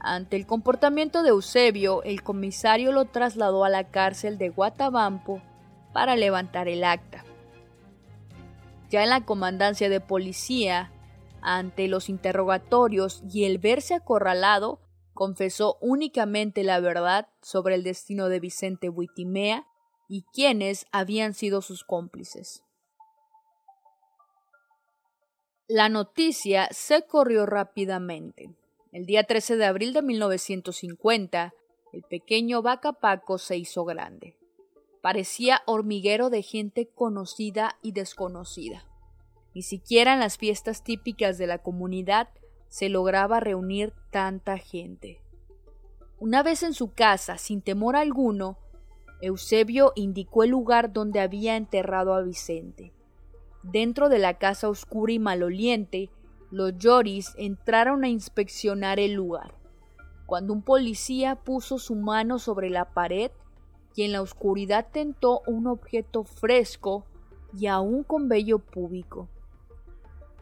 Ante 0.00 0.36
el 0.36 0.46
comportamiento 0.46 1.22
de 1.22 1.30
Eusebio, 1.30 2.02
el 2.04 2.22
comisario 2.22 2.92
lo 2.92 3.06
trasladó 3.06 3.64
a 3.64 3.68
la 3.68 3.90
cárcel 3.90 4.38
de 4.38 4.48
Guatabampo 4.48 5.42
para 5.92 6.14
levantar 6.14 6.68
el 6.68 6.84
acta. 6.84 7.24
Ya 8.90 9.02
en 9.02 9.10
la 9.10 9.24
comandancia 9.24 9.88
de 9.88 10.00
policía, 10.00 10.92
ante 11.40 11.88
los 11.88 12.08
interrogatorios 12.08 13.22
y 13.30 13.44
el 13.44 13.58
verse 13.58 13.94
acorralado, 13.94 14.80
confesó 15.14 15.78
únicamente 15.80 16.62
la 16.62 16.78
verdad 16.78 17.28
sobre 17.42 17.74
el 17.74 17.82
destino 17.82 18.28
de 18.28 18.40
Vicente 18.40 18.88
Buitimea 18.88 19.66
y 20.08 20.22
quiénes 20.32 20.86
habían 20.92 21.34
sido 21.34 21.60
sus 21.60 21.84
cómplices. 21.84 22.62
La 25.66 25.88
noticia 25.88 26.68
se 26.70 27.04
corrió 27.06 27.44
rápidamente. 27.44 28.57
El 28.90 29.04
día 29.04 29.24
13 29.24 29.58
de 29.58 29.66
abril 29.66 29.92
de 29.92 30.00
1950, 30.00 31.52
el 31.92 32.02
pequeño 32.04 32.62
Bacapaco 32.62 33.36
se 33.36 33.58
hizo 33.58 33.84
grande. 33.84 34.38
Parecía 35.02 35.60
hormiguero 35.66 36.30
de 36.30 36.42
gente 36.42 36.88
conocida 36.88 37.78
y 37.82 37.92
desconocida. 37.92 38.86
Ni 39.54 39.60
siquiera 39.60 40.14
en 40.14 40.20
las 40.20 40.38
fiestas 40.38 40.84
típicas 40.84 41.36
de 41.36 41.46
la 41.46 41.58
comunidad 41.58 42.30
se 42.68 42.88
lograba 42.88 43.40
reunir 43.40 43.92
tanta 44.10 44.56
gente. 44.56 45.20
Una 46.18 46.42
vez 46.42 46.62
en 46.62 46.72
su 46.72 46.94
casa, 46.94 47.36
sin 47.36 47.60
temor 47.60 47.94
alguno, 47.94 48.58
Eusebio 49.20 49.92
indicó 49.96 50.44
el 50.44 50.50
lugar 50.50 50.94
donde 50.94 51.20
había 51.20 51.56
enterrado 51.56 52.14
a 52.14 52.22
Vicente. 52.22 52.94
Dentro 53.62 54.08
de 54.08 54.18
la 54.18 54.38
casa 54.38 54.70
oscura 54.70 55.12
y 55.12 55.18
maloliente 55.18 56.10
los 56.50 56.78
Yoris 56.78 57.34
entraron 57.36 58.04
a 58.04 58.08
inspeccionar 58.08 58.98
el 58.98 59.12
lugar, 59.12 59.54
cuando 60.26 60.52
un 60.52 60.62
policía 60.62 61.36
puso 61.36 61.78
su 61.78 61.94
mano 61.94 62.38
sobre 62.38 62.70
la 62.70 62.86
pared 62.86 63.30
y 63.94 64.04
en 64.04 64.12
la 64.12 64.22
oscuridad 64.22 64.86
tentó 64.90 65.42
un 65.46 65.66
objeto 65.66 66.24
fresco 66.24 67.04
y 67.52 67.66
aún 67.66 68.02
con 68.02 68.28
vello 68.28 68.58
púbico. 68.58 69.28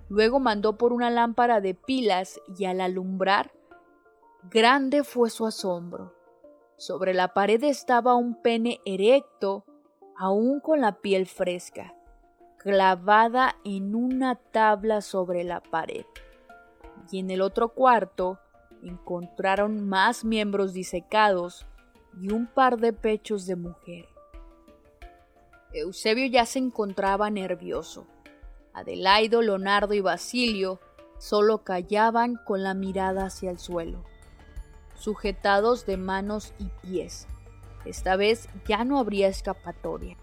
Luego 0.09 0.38
mandó 0.38 0.79
por 0.79 0.92
una 0.92 1.11
lámpara 1.11 1.61
de 1.61 1.75
pilas 1.75 2.40
y 2.57 2.66
al 2.66 2.81
alumbrar, 2.81 3.51
grande 4.51 5.03
fue 5.03 5.31
su 5.31 5.47
asombro. 5.47 6.14
Sobre 6.77 7.14
la 7.14 7.35
pared 7.35 7.64
estaba 7.64 8.14
un 8.14 8.40
pene 8.40 8.81
erecto, 8.85 9.64
aún 10.16 10.61
con 10.61 10.81
la 10.81 11.01
piel 11.01 11.27
fresca 11.27 11.96
clavada 12.59 13.57
en 13.64 13.95
una 13.95 14.35
tabla 14.35 15.01
sobre 15.01 15.45
la 15.45 15.61
pared. 15.61 16.05
Y 17.11 17.21
en 17.21 17.31
el 17.31 17.40
otro 17.40 17.71
cuarto 17.71 18.38
encontraron 18.83 19.88
más 19.88 20.25
miembros 20.25 20.73
disecados 20.73 21.66
y 22.21 22.33
un 22.33 22.47
par 22.47 22.79
de 22.79 22.92
pechos 22.92 23.47
de 23.47 23.57
mujer. 23.57 24.07
Eusebio 25.73 26.27
ya 26.27 26.47
se 26.47 26.59
encontraba 26.59 27.31
nervioso. 27.31 28.07
Adelaido, 28.73 29.42
Leonardo 29.42 29.95
y 29.95 30.01
Basilio 30.01 30.81
solo 31.19 31.64
callaban 31.64 32.37
con 32.37 32.62
la 32.62 32.75
mirada 32.75 33.27
hacia 33.27 33.51
el 33.51 33.59
suelo, 33.59 34.05
sujetados 34.95 35.87
de 35.87 35.97
manos 35.97 36.53
y 36.59 36.66
pies. 36.83 37.27
Esta 37.85 38.16
vez 38.16 38.49
ya 38.66 38.85
no 38.85 38.99
habría 38.99 39.29
escapatoria. 39.29 40.16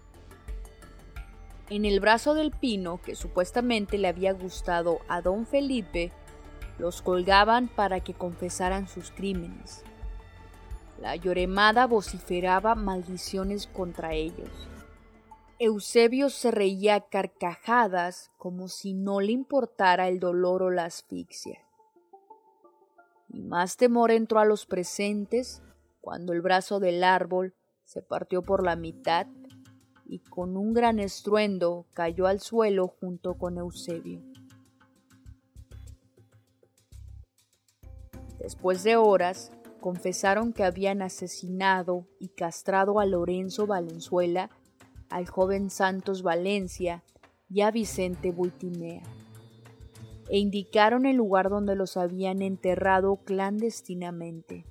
En 1.70 1.86
el 1.86 1.98
brazo 2.00 2.34
del 2.34 2.50
pino 2.50 3.00
que 3.00 3.14
supuestamente 3.14 3.96
le 3.96 4.08
había 4.08 4.32
gustado 4.32 4.98
a 5.08 5.22
don 5.22 5.46
Felipe, 5.46 6.12
los 6.78 7.00
colgaban 7.00 7.68
para 7.68 8.00
que 8.00 8.12
confesaran 8.12 8.86
sus 8.86 9.10
crímenes. 9.10 9.82
La 11.00 11.16
lloremada 11.16 11.86
vociferaba 11.86 12.74
maldiciones 12.74 13.66
contra 13.66 14.12
ellos. 14.12 14.50
Eusebio 15.58 16.28
se 16.28 16.50
reía 16.50 16.96
a 16.96 17.08
carcajadas 17.08 18.30
como 18.36 18.68
si 18.68 18.92
no 18.92 19.20
le 19.20 19.32
importara 19.32 20.08
el 20.08 20.20
dolor 20.20 20.62
o 20.62 20.70
la 20.70 20.84
asfixia. 20.84 21.60
Y 23.28 23.42
más 23.42 23.76
temor 23.76 24.10
entró 24.10 24.38
a 24.38 24.44
los 24.44 24.66
presentes 24.66 25.62
cuando 26.00 26.32
el 26.34 26.42
brazo 26.42 26.78
del 26.78 27.02
árbol 27.02 27.54
se 27.84 28.02
partió 28.02 28.42
por 28.42 28.62
la 28.62 28.76
mitad 28.76 29.26
y 30.06 30.18
con 30.18 30.56
un 30.56 30.74
gran 30.74 30.98
estruendo 30.98 31.86
cayó 31.94 32.26
al 32.26 32.40
suelo 32.40 32.88
junto 32.88 33.34
con 33.34 33.58
Eusebio. 33.58 34.22
Después 38.38 38.84
de 38.84 38.96
horas, 38.96 39.50
confesaron 39.80 40.52
que 40.52 40.64
habían 40.64 41.02
asesinado 41.02 42.06
y 42.18 42.28
castrado 42.28 43.00
a 43.00 43.06
Lorenzo 43.06 43.66
Valenzuela, 43.66 44.50
al 45.08 45.26
joven 45.26 45.70
Santos 45.70 46.22
Valencia 46.22 47.02
y 47.48 47.62
a 47.62 47.70
Vicente 47.70 48.32
Bultimea, 48.32 49.02
e 50.28 50.38
indicaron 50.38 51.06
el 51.06 51.16
lugar 51.16 51.50
donde 51.50 51.76
los 51.76 51.96
habían 51.96 52.42
enterrado 52.42 53.16
clandestinamente. 53.16 54.66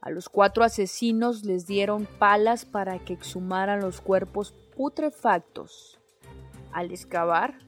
A 0.00 0.10
los 0.10 0.28
cuatro 0.28 0.64
asesinos 0.64 1.44
les 1.44 1.66
dieron 1.66 2.06
palas 2.06 2.64
para 2.64 2.98
que 2.98 3.12
exhumaran 3.12 3.80
los 3.80 4.00
cuerpos 4.00 4.54
putrefactos. 4.76 5.98
Al 6.72 6.90
excavar, 6.90 7.58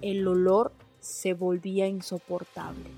el 0.00 0.26
olor 0.26 0.72
se 0.98 1.34
volvía 1.34 1.86
insoportable. 1.86 2.90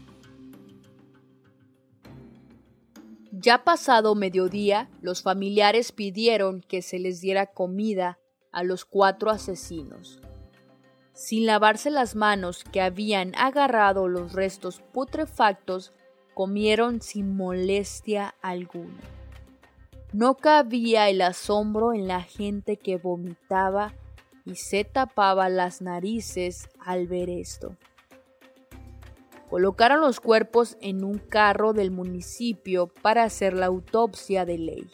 Ya 3.30 3.64
pasado 3.64 4.14
mediodía, 4.14 4.88
los 5.02 5.22
familiares 5.22 5.92
pidieron 5.92 6.60
que 6.60 6.82
se 6.82 6.98
les 6.98 7.20
diera 7.20 7.46
comida 7.46 8.18
a 8.52 8.62
los 8.62 8.84
cuatro 8.84 9.30
asesinos. 9.30 10.20
Sin 11.12 11.44
lavarse 11.44 11.90
las 11.90 12.14
manos 12.14 12.64
que 12.64 12.80
habían 12.80 13.34
agarrado 13.37 14.08
los 14.08 14.32
restos 14.32 14.80
putrefactos, 14.92 15.92
comieron 16.34 17.00
sin 17.00 17.36
molestia 17.36 18.34
alguna. 18.42 19.00
No 20.12 20.36
cabía 20.36 21.08
el 21.08 21.22
asombro 21.22 21.92
en 21.92 22.06
la 22.06 22.22
gente 22.22 22.76
que 22.76 22.96
vomitaba 22.96 23.94
y 24.44 24.56
se 24.56 24.84
tapaba 24.84 25.48
las 25.48 25.80
narices 25.80 26.68
al 26.78 27.06
ver 27.06 27.30
esto. 27.30 27.76
Colocaron 29.50 30.00
los 30.00 30.20
cuerpos 30.20 30.76
en 30.80 31.04
un 31.04 31.18
carro 31.18 31.72
del 31.72 31.90
municipio 31.90 32.88
para 32.88 33.24
hacer 33.24 33.54
la 33.54 33.66
autopsia 33.66 34.44
de 34.44 34.58
ley. 34.58 34.90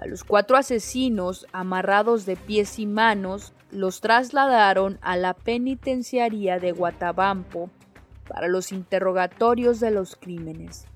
A 0.00 0.06
los 0.06 0.22
cuatro 0.22 0.56
asesinos, 0.56 1.46
amarrados 1.52 2.24
de 2.24 2.36
pies 2.36 2.78
y 2.78 2.86
manos, 2.86 3.52
los 3.70 4.00
trasladaron 4.00 4.98
a 5.02 5.16
la 5.16 5.34
penitenciaría 5.34 6.58
de 6.58 6.72
Guatabampo 6.72 7.70
para 8.28 8.48
los 8.48 8.72
interrogatorios 8.72 9.80
de 9.80 9.90
los 9.90 10.16
crímenes. 10.16 10.86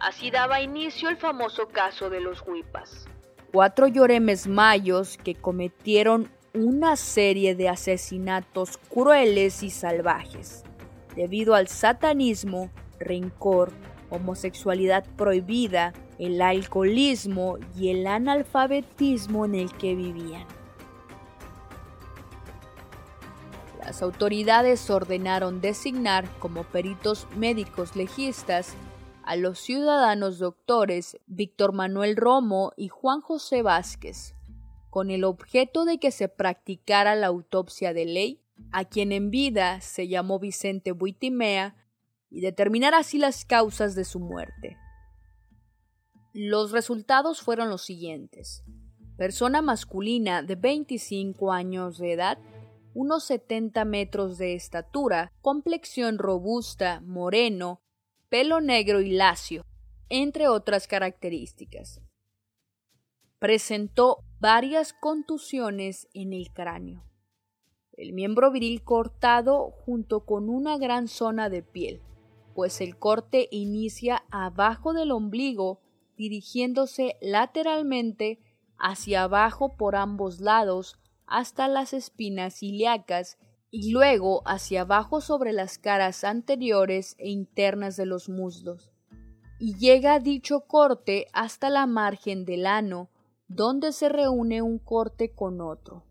Así 0.00 0.30
daba 0.30 0.60
inicio 0.60 1.08
el 1.08 1.16
famoso 1.16 1.68
caso 1.68 2.10
de 2.10 2.20
los 2.20 2.42
huipas. 2.46 3.06
Cuatro 3.52 3.86
lloremes 3.86 4.46
mayos 4.46 5.18
que 5.18 5.34
cometieron 5.34 6.30
una 6.54 6.96
serie 6.96 7.54
de 7.54 7.68
asesinatos 7.68 8.78
crueles 8.78 9.62
y 9.62 9.70
salvajes, 9.70 10.64
debido 11.14 11.54
al 11.54 11.68
satanismo, 11.68 12.70
rencor, 12.98 13.72
homosexualidad 14.10 15.04
prohibida, 15.16 15.92
el 16.18 16.42
alcoholismo 16.42 17.58
y 17.76 17.90
el 17.90 18.06
analfabetismo 18.06 19.44
en 19.44 19.54
el 19.54 19.72
que 19.72 19.94
vivían. 19.94 20.46
Las 23.92 24.00
autoridades 24.00 24.88
ordenaron 24.88 25.60
designar 25.60 26.26
como 26.38 26.64
peritos 26.64 27.28
médicos 27.36 27.94
legistas 27.94 28.72
a 29.22 29.36
los 29.36 29.58
ciudadanos 29.58 30.38
doctores 30.38 31.18
Víctor 31.26 31.74
Manuel 31.74 32.16
Romo 32.16 32.72
y 32.78 32.88
Juan 32.88 33.20
José 33.20 33.60
Vázquez, 33.60 34.34
con 34.88 35.10
el 35.10 35.24
objeto 35.24 35.84
de 35.84 35.98
que 35.98 36.10
se 36.10 36.28
practicara 36.28 37.14
la 37.16 37.26
autopsia 37.26 37.92
de 37.92 38.06
ley, 38.06 38.40
a 38.70 38.86
quien 38.86 39.12
en 39.12 39.30
vida 39.30 39.82
se 39.82 40.08
llamó 40.08 40.38
Vicente 40.38 40.92
Buitimea, 40.92 41.76
y 42.30 42.40
determinar 42.40 42.94
así 42.94 43.18
las 43.18 43.44
causas 43.44 43.94
de 43.94 44.06
su 44.06 44.20
muerte. 44.20 44.78
Los 46.32 46.72
resultados 46.72 47.42
fueron 47.42 47.68
los 47.68 47.82
siguientes. 47.82 48.64
Persona 49.18 49.60
masculina 49.60 50.42
de 50.42 50.54
25 50.54 51.52
años 51.52 51.98
de 51.98 52.12
edad 52.12 52.38
unos 52.94 53.24
70 53.24 53.84
metros 53.84 54.38
de 54.38 54.54
estatura, 54.54 55.32
complexión 55.40 56.18
robusta, 56.18 57.00
moreno, 57.00 57.80
pelo 58.28 58.60
negro 58.60 59.00
y 59.00 59.10
lacio, 59.10 59.64
entre 60.08 60.48
otras 60.48 60.86
características. 60.86 62.00
Presentó 63.38 64.18
varias 64.40 64.92
contusiones 64.92 66.08
en 66.14 66.32
el 66.32 66.52
cráneo. 66.52 67.04
El 67.92 68.12
miembro 68.12 68.50
viril 68.50 68.82
cortado 68.82 69.70
junto 69.70 70.24
con 70.24 70.48
una 70.48 70.78
gran 70.78 71.08
zona 71.08 71.50
de 71.50 71.62
piel, 71.62 72.00
pues 72.54 72.80
el 72.80 72.98
corte 72.98 73.48
inicia 73.50 74.24
abajo 74.30 74.92
del 74.92 75.10
ombligo, 75.10 75.80
dirigiéndose 76.16 77.16
lateralmente 77.20 78.38
hacia 78.78 79.24
abajo 79.24 79.76
por 79.76 79.96
ambos 79.96 80.40
lados 80.40 81.01
hasta 81.32 81.66
las 81.66 81.94
espinas 81.94 82.62
ilíacas 82.62 83.38
y 83.70 83.90
luego 83.90 84.42
hacia 84.44 84.82
abajo 84.82 85.22
sobre 85.22 85.54
las 85.54 85.78
caras 85.78 86.24
anteriores 86.24 87.16
e 87.18 87.30
internas 87.30 87.96
de 87.96 88.04
los 88.04 88.28
muslos. 88.28 88.92
Y 89.58 89.78
llega 89.78 90.18
dicho 90.18 90.66
corte 90.66 91.28
hasta 91.32 91.70
la 91.70 91.86
margen 91.86 92.44
del 92.44 92.66
ano, 92.66 93.08
donde 93.48 93.92
se 93.92 94.10
reúne 94.10 94.60
un 94.60 94.78
corte 94.78 95.34
con 95.34 95.62
otro. 95.62 96.04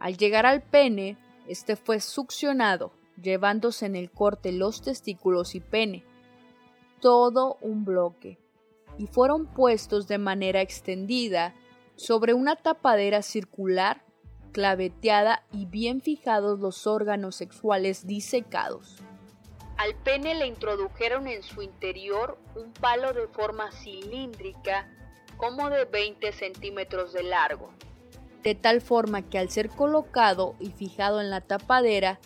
Al 0.00 0.16
llegar 0.16 0.46
al 0.46 0.62
pene, 0.62 1.16
este 1.46 1.76
fue 1.76 2.00
succionado, 2.00 2.92
llevándose 3.22 3.86
en 3.86 3.94
el 3.94 4.10
corte 4.10 4.50
los 4.50 4.82
testículos 4.82 5.54
y 5.54 5.60
pene, 5.60 6.04
todo 7.00 7.56
un 7.60 7.84
bloque, 7.84 8.40
y 8.98 9.06
fueron 9.06 9.46
puestos 9.46 10.08
de 10.08 10.18
manera 10.18 10.60
extendida 10.60 11.54
sobre 11.96 12.34
una 12.34 12.56
tapadera 12.56 13.22
circular, 13.22 14.04
claveteada 14.52 15.44
y 15.52 15.66
bien 15.66 16.00
fijados 16.00 16.60
los 16.60 16.86
órganos 16.86 17.36
sexuales 17.36 18.06
disecados. 18.06 18.98
Al 19.78 19.94
pene 19.96 20.34
le 20.34 20.46
introdujeron 20.46 21.26
en 21.26 21.42
su 21.42 21.62
interior 21.62 22.38
un 22.54 22.72
palo 22.72 23.12
de 23.12 23.26
forma 23.28 23.72
cilíndrica 23.72 24.88
como 25.36 25.70
de 25.70 25.86
20 25.86 26.32
centímetros 26.32 27.12
de 27.12 27.24
largo. 27.24 27.70
De 28.42 28.54
tal 28.54 28.80
forma 28.80 29.22
que 29.22 29.38
al 29.38 29.50
ser 29.50 29.70
colocado 29.70 30.56
y 30.60 30.70
fijado 30.70 31.20
en 31.20 31.30
la 31.30 31.40
tapadera, 31.40 32.20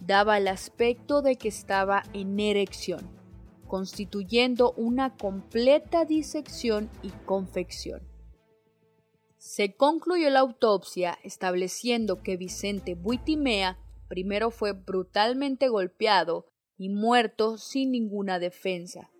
daba 0.00 0.38
el 0.38 0.48
aspecto 0.48 1.22
de 1.22 1.36
que 1.36 1.48
estaba 1.48 2.02
en 2.12 2.38
erección, 2.40 3.08
constituyendo 3.66 4.72
una 4.72 5.16
completa 5.16 6.04
disección 6.04 6.90
y 7.02 7.10
confección. 7.26 8.09
Se 9.40 9.74
concluyó 9.74 10.28
la 10.28 10.40
autopsia 10.40 11.18
estableciendo 11.24 12.22
que 12.22 12.36
Vicente 12.36 12.94
Buitimea 12.94 13.78
primero 14.06 14.50
fue 14.50 14.72
brutalmente 14.72 15.68
golpeado 15.68 16.46
y 16.76 16.90
muerto 16.90 17.56
sin 17.56 17.90
ninguna 17.90 18.38
defensa, 18.38 19.10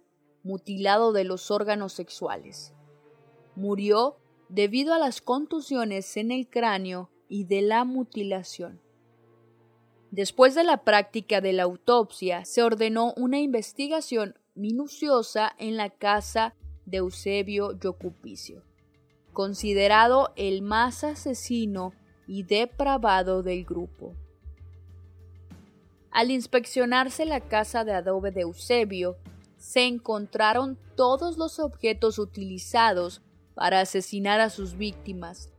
mutilado 0.42 1.12
de 1.12 1.24
los 1.24 1.50
órganos 1.50 1.94
sexuales. 1.94 2.74
Murió 3.56 4.18
debido 4.50 4.92
a 4.92 4.98
las 4.98 5.22
contusiones 5.22 6.14
en 6.18 6.32
el 6.32 6.50
cráneo 6.50 7.08
y 7.26 7.44
de 7.44 7.62
la 7.62 7.86
mutilación. 7.86 8.82
Después 10.10 10.54
de 10.54 10.64
la 10.64 10.84
práctica 10.84 11.40
de 11.40 11.54
la 11.54 11.62
autopsia, 11.62 12.44
se 12.44 12.62
ordenó 12.62 13.14
una 13.16 13.40
investigación 13.40 14.38
minuciosa 14.54 15.54
en 15.56 15.78
la 15.78 15.88
casa 15.88 16.54
de 16.84 16.98
Eusebio 16.98 17.72
Yocupicio 17.78 18.69
considerado 19.32 20.32
el 20.36 20.62
más 20.62 21.04
asesino 21.04 21.92
y 22.26 22.44
depravado 22.44 23.42
del 23.42 23.64
grupo. 23.64 24.14
Al 26.10 26.30
inspeccionarse 26.30 27.24
la 27.24 27.40
casa 27.40 27.84
de 27.84 27.92
adobe 27.92 28.32
de 28.32 28.42
Eusebio, 28.42 29.16
se 29.58 29.86
encontraron 29.86 30.78
todos 30.96 31.36
los 31.36 31.58
objetos 31.60 32.18
utilizados 32.18 33.22
para 33.54 33.80
asesinar 33.80 34.40
a 34.40 34.50
sus 34.50 34.76
víctimas. 34.76 35.50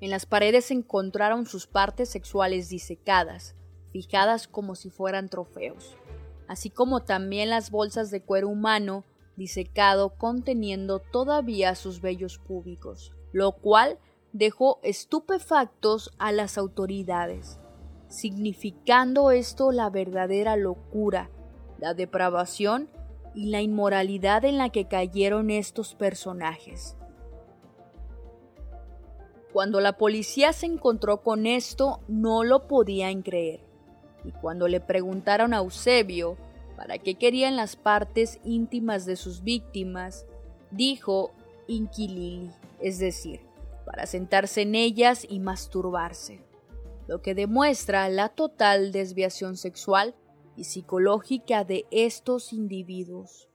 En 0.00 0.10
las 0.10 0.26
paredes 0.26 0.66
se 0.66 0.74
encontraron 0.74 1.46
sus 1.46 1.66
partes 1.66 2.08
sexuales 2.08 2.68
disecadas, 2.68 3.54
fijadas 3.92 4.48
como 4.48 4.74
si 4.74 4.90
fueran 4.90 5.28
trofeos, 5.28 5.94
así 6.46 6.70
como 6.70 7.00
también 7.00 7.50
las 7.50 7.70
bolsas 7.70 8.10
de 8.10 8.22
cuero 8.22 8.48
humano 8.48 9.04
disecado 9.38 10.10
conteniendo 10.10 10.98
todavía 10.98 11.74
sus 11.74 12.02
vellos 12.02 12.38
públicos, 12.38 13.14
lo 13.32 13.52
cual 13.52 13.98
dejó 14.32 14.78
estupefactos 14.82 16.12
a 16.18 16.32
las 16.32 16.58
autoridades, 16.58 17.58
significando 18.08 19.30
esto 19.30 19.72
la 19.72 19.88
verdadera 19.88 20.56
locura, 20.56 21.30
la 21.78 21.94
depravación 21.94 22.90
y 23.34 23.46
la 23.46 23.62
inmoralidad 23.62 24.44
en 24.44 24.58
la 24.58 24.68
que 24.68 24.86
cayeron 24.86 25.50
estos 25.50 25.94
personajes. 25.94 26.96
Cuando 29.52 29.80
la 29.80 29.96
policía 29.96 30.52
se 30.52 30.66
encontró 30.66 31.22
con 31.22 31.46
esto, 31.46 32.00
no 32.06 32.44
lo 32.44 32.68
podían 32.68 33.22
creer. 33.22 33.60
Y 34.24 34.32
cuando 34.32 34.68
le 34.68 34.80
preguntaron 34.80 35.54
a 35.54 35.58
Eusebio 35.58 36.36
para 36.78 36.98
qué 36.98 37.16
querían 37.16 37.56
las 37.56 37.74
partes 37.74 38.38
íntimas 38.44 39.04
de 39.04 39.16
sus 39.16 39.42
víctimas, 39.42 40.26
dijo 40.70 41.32
Inquilili, 41.66 42.52
es 42.80 43.00
decir, 43.00 43.40
para 43.84 44.06
sentarse 44.06 44.62
en 44.62 44.76
ellas 44.76 45.26
y 45.28 45.40
masturbarse, 45.40 46.40
lo 47.08 47.20
que 47.20 47.34
demuestra 47.34 48.08
la 48.08 48.28
total 48.28 48.92
desviación 48.92 49.56
sexual 49.56 50.14
y 50.54 50.64
psicológica 50.64 51.64
de 51.64 51.84
estos 51.90 52.52
individuos. 52.52 53.48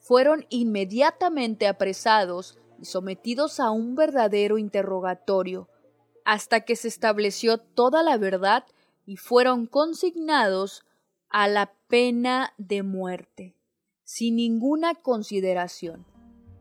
Fueron 0.00 0.44
inmediatamente 0.50 1.66
apresados 1.68 2.58
y 2.78 2.84
sometidos 2.84 3.60
a 3.60 3.70
un 3.70 3.94
verdadero 3.94 4.58
interrogatorio, 4.58 5.70
hasta 6.26 6.60
que 6.60 6.76
se 6.76 6.88
estableció 6.88 7.56
toda 7.56 8.02
la 8.02 8.18
verdad 8.18 8.66
y 9.06 9.16
fueron 9.16 9.64
consignados 9.66 10.84
a 11.34 11.48
la 11.48 11.74
pena 11.88 12.54
de 12.58 12.84
muerte, 12.84 13.56
sin 14.04 14.36
ninguna 14.36 14.94
consideración, 14.94 16.06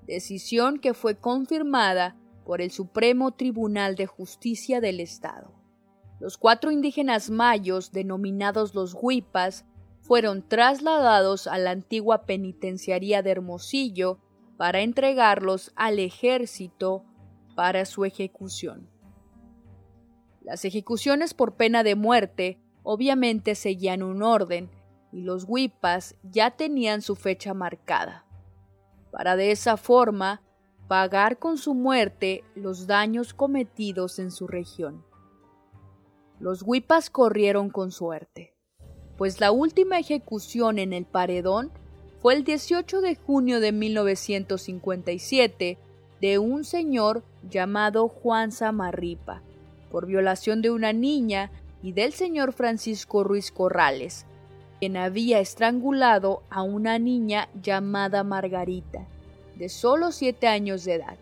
decisión 0.08 0.80
que 0.80 0.96
fue 0.96 1.20
confirmada 1.20 2.18
por 2.44 2.60
el 2.60 2.72
Supremo 2.72 3.34
Tribunal 3.36 3.94
de 3.94 4.08
Justicia 4.08 4.82
del 4.82 5.00
Estado. 5.00 5.54
Los 6.20 6.40
cuatro 6.40 6.72
indígenas 6.72 7.30
mayos, 7.30 7.92
denominados 7.92 8.74
los 8.74 8.98
huipas, 9.00 9.64
fueron 10.02 10.42
trasladados 10.50 11.46
a 11.46 11.60
la 11.60 11.70
antigua 11.70 12.26
penitenciaría 12.26 13.22
de 13.22 13.30
Hermosillo 13.30 14.22
para 14.58 14.82
entregarlos 14.82 15.72
al 15.76 16.00
ejército 16.00 17.06
para 17.56 17.86
su 17.86 18.06
ejecución. 18.06 18.90
Las 20.42 20.66
ejecuciones 20.66 21.36
por 21.36 21.58
pena 21.58 21.84
de 21.84 21.94
muerte 21.94 22.63
obviamente 22.84 23.56
seguían 23.56 24.04
un 24.04 24.22
orden 24.22 24.70
y 25.12 25.22
los 25.22 25.46
huipas 25.48 26.16
ya 26.24 26.52
tenían 26.52 27.02
su 27.02 27.16
fecha 27.16 27.54
marcada, 27.54 28.26
para 29.12 29.36
de 29.36 29.52
esa 29.52 29.78
forma 29.78 30.42
pagar 30.88 31.40
con 31.40 31.58
su 31.58 31.74
muerte 31.74 32.44
los 32.56 32.88
daños 32.88 33.34
cometidos 33.34 34.20
en 34.20 34.32
su 34.32 34.48
región. 34.48 35.06
Los 36.40 36.64
huipas 36.64 37.10
corrieron 37.10 37.70
con 37.70 37.92
suerte, 37.92 38.54
pues 39.18 39.40
la 39.40 39.52
última 39.52 40.00
ejecución 40.00 40.80
en 40.80 40.94
el 40.94 41.06
paredón 41.06 41.72
fue 42.22 42.36
el 42.36 42.44
18 42.44 43.02
de 43.02 43.16
junio 43.16 43.60
de 43.60 43.72
1957 43.72 45.78
de 46.22 46.40
un 46.40 46.64
señor 46.64 47.24
llamado 47.50 48.08
Juan 48.08 48.52
Samarripa, 48.52 49.42
por 49.92 50.08
violación 50.08 50.62
de 50.62 50.72
una 50.72 50.94
niña 50.94 51.52
y 51.84 51.92
del 51.92 52.14
señor 52.14 52.54
Francisco 52.54 53.24
Ruiz 53.24 53.52
Corrales, 53.52 54.26
quien 54.80 54.96
había 54.98 55.40
estrangulado 55.40 56.42
a 56.50 56.64
una 56.64 56.98
niña 56.98 57.50
llamada 57.62 58.24
Margarita, 58.24 59.06
de 59.56 59.70
solo 59.70 60.12
siete 60.14 60.48
años 60.48 60.86
de 60.86 60.96
edad. 60.96 61.18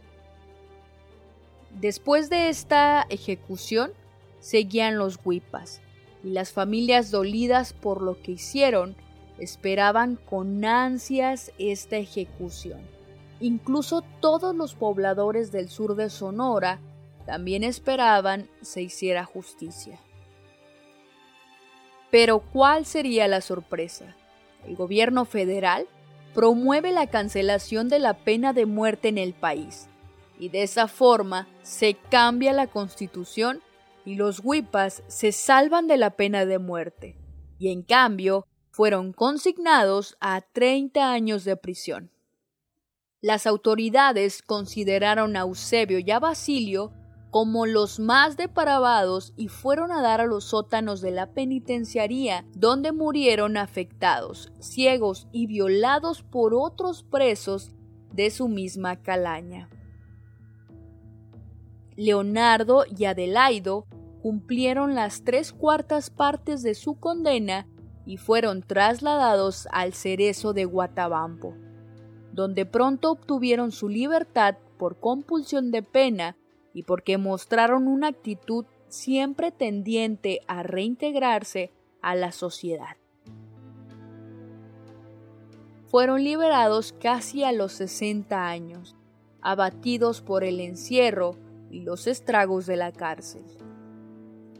Después 1.80 2.30
de 2.30 2.50
esta 2.50 3.06
ejecución, 3.10 3.92
seguían 4.40 4.98
los 4.98 5.20
huipas, 5.24 5.82
y 6.24 6.30
las 6.30 6.52
familias 6.52 7.10
dolidas 7.10 7.74
por 7.74 8.02
lo 8.02 8.22
que 8.22 8.34
hicieron 8.34 8.96
esperaban 9.40 10.18
con 10.18 10.64
ansias 10.64 11.52
esta 11.58 11.98
ejecución. 11.98 12.82
Incluso 13.40 14.04
todos 14.20 14.56
los 14.56 14.76
pobladores 14.76 15.52
del 15.52 15.70
sur 15.70 15.96
de 15.96 16.12
Sonora 16.12 16.80
también 17.26 17.64
esperaban 17.64 18.48
se 18.62 18.84
hiciera 18.84 19.26
justicia. 19.26 19.98
Pero 22.12 22.40
¿cuál 22.40 22.86
sería 22.86 23.28
la 23.28 23.42
sorpresa? 23.42 24.16
El 24.68 24.76
gobierno 24.76 25.26
federal 25.26 25.88
promueve 26.34 26.92
la 26.92 27.08
cancelación 27.08 27.90
de 27.90 28.00
la 28.00 28.14
pena 28.14 28.54
de 28.54 28.66
muerte 28.66 29.08
en 29.08 29.18
el 29.18 29.34
país 29.34 29.88
y 30.40 30.50
de 30.50 30.64
esa 30.64 30.88
forma 30.88 31.48
se 31.62 31.96
cambia 32.10 32.54
la 32.54 32.68
constitución 32.68 33.62
y 34.06 34.16
los 34.16 34.42
huipas 34.44 35.04
se 35.08 35.32
salvan 35.32 35.88
de 35.88 35.98
la 35.98 36.12
pena 36.12 36.46
de 36.46 36.60
muerte 36.60 37.18
y 37.60 37.72
en 37.72 37.84
cambio 37.84 38.48
fueron 38.72 39.14
consignados 39.14 40.18
a 40.20 40.42
30 40.42 41.12
años 41.12 41.44
de 41.44 41.56
prisión. 41.58 42.12
Las 43.22 43.46
autoridades 43.46 44.42
consideraron 44.42 45.38
a 45.38 45.42
Eusebio 45.42 46.00
y 46.00 46.10
a 46.10 46.20
Basilio 46.20 46.92
como 47.32 47.66
los 47.66 48.02
más 48.02 48.36
depravados 48.36 49.34
y 49.38 49.48
fueron 49.48 49.94
a 49.94 50.02
dar 50.02 50.20
a 50.20 50.26
los 50.26 50.44
sótanos 50.44 51.00
de 51.00 51.12
la 51.12 51.32
penitenciaría, 51.32 52.46
donde 52.54 52.92
murieron 52.92 53.56
afectados, 53.56 54.52
ciegos 54.60 55.30
y 55.32 55.48
violados 55.48 56.24
por 56.24 56.54
otros 56.54 57.04
presos 57.04 57.72
de 58.14 58.30
su 58.32 58.50
misma 58.50 58.98
calaña. 58.98 59.70
Leonardo 61.96 62.84
y 62.98 63.06
Adelaido 63.06 63.86
cumplieron 64.22 64.94
las 64.94 65.24
tres 65.24 65.54
cuartas 65.54 66.10
partes 66.10 66.64
de 66.64 66.76
su 66.76 67.00
condena 67.00 67.66
y 68.06 68.18
fueron 68.18 68.62
trasladados 68.62 69.70
al 69.72 69.94
cerezo 69.94 70.52
de 70.52 70.66
Guatabampo, 70.66 71.56
donde 72.34 72.66
pronto 72.66 73.12
obtuvieron 73.12 73.72
su 73.72 73.88
libertad 73.88 74.58
por 74.78 75.00
compulsión 75.00 75.72
de 75.72 75.82
pena 75.82 76.36
y 76.74 76.84
porque 76.84 77.18
mostraron 77.18 77.88
una 77.88 78.08
actitud 78.08 78.66
siempre 78.88 79.52
tendiente 79.52 80.42
a 80.48 80.64
reintegrarse 80.64 81.72
a 82.02 82.16
la 82.16 82.32
sociedad. 82.32 82.98
Fueron 85.88 86.24
liberados 86.24 86.94
casi 86.94 87.44
a 87.44 87.52
los 87.52 87.74
60 87.74 88.48
años, 88.48 88.96
abatidos 89.42 90.22
por 90.22 90.44
el 90.44 90.60
encierro 90.60 91.36
y 91.70 91.82
los 91.82 92.08
estragos 92.08 92.66
de 92.66 92.78
la 92.78 92.92
cárcel. 92.92 93.44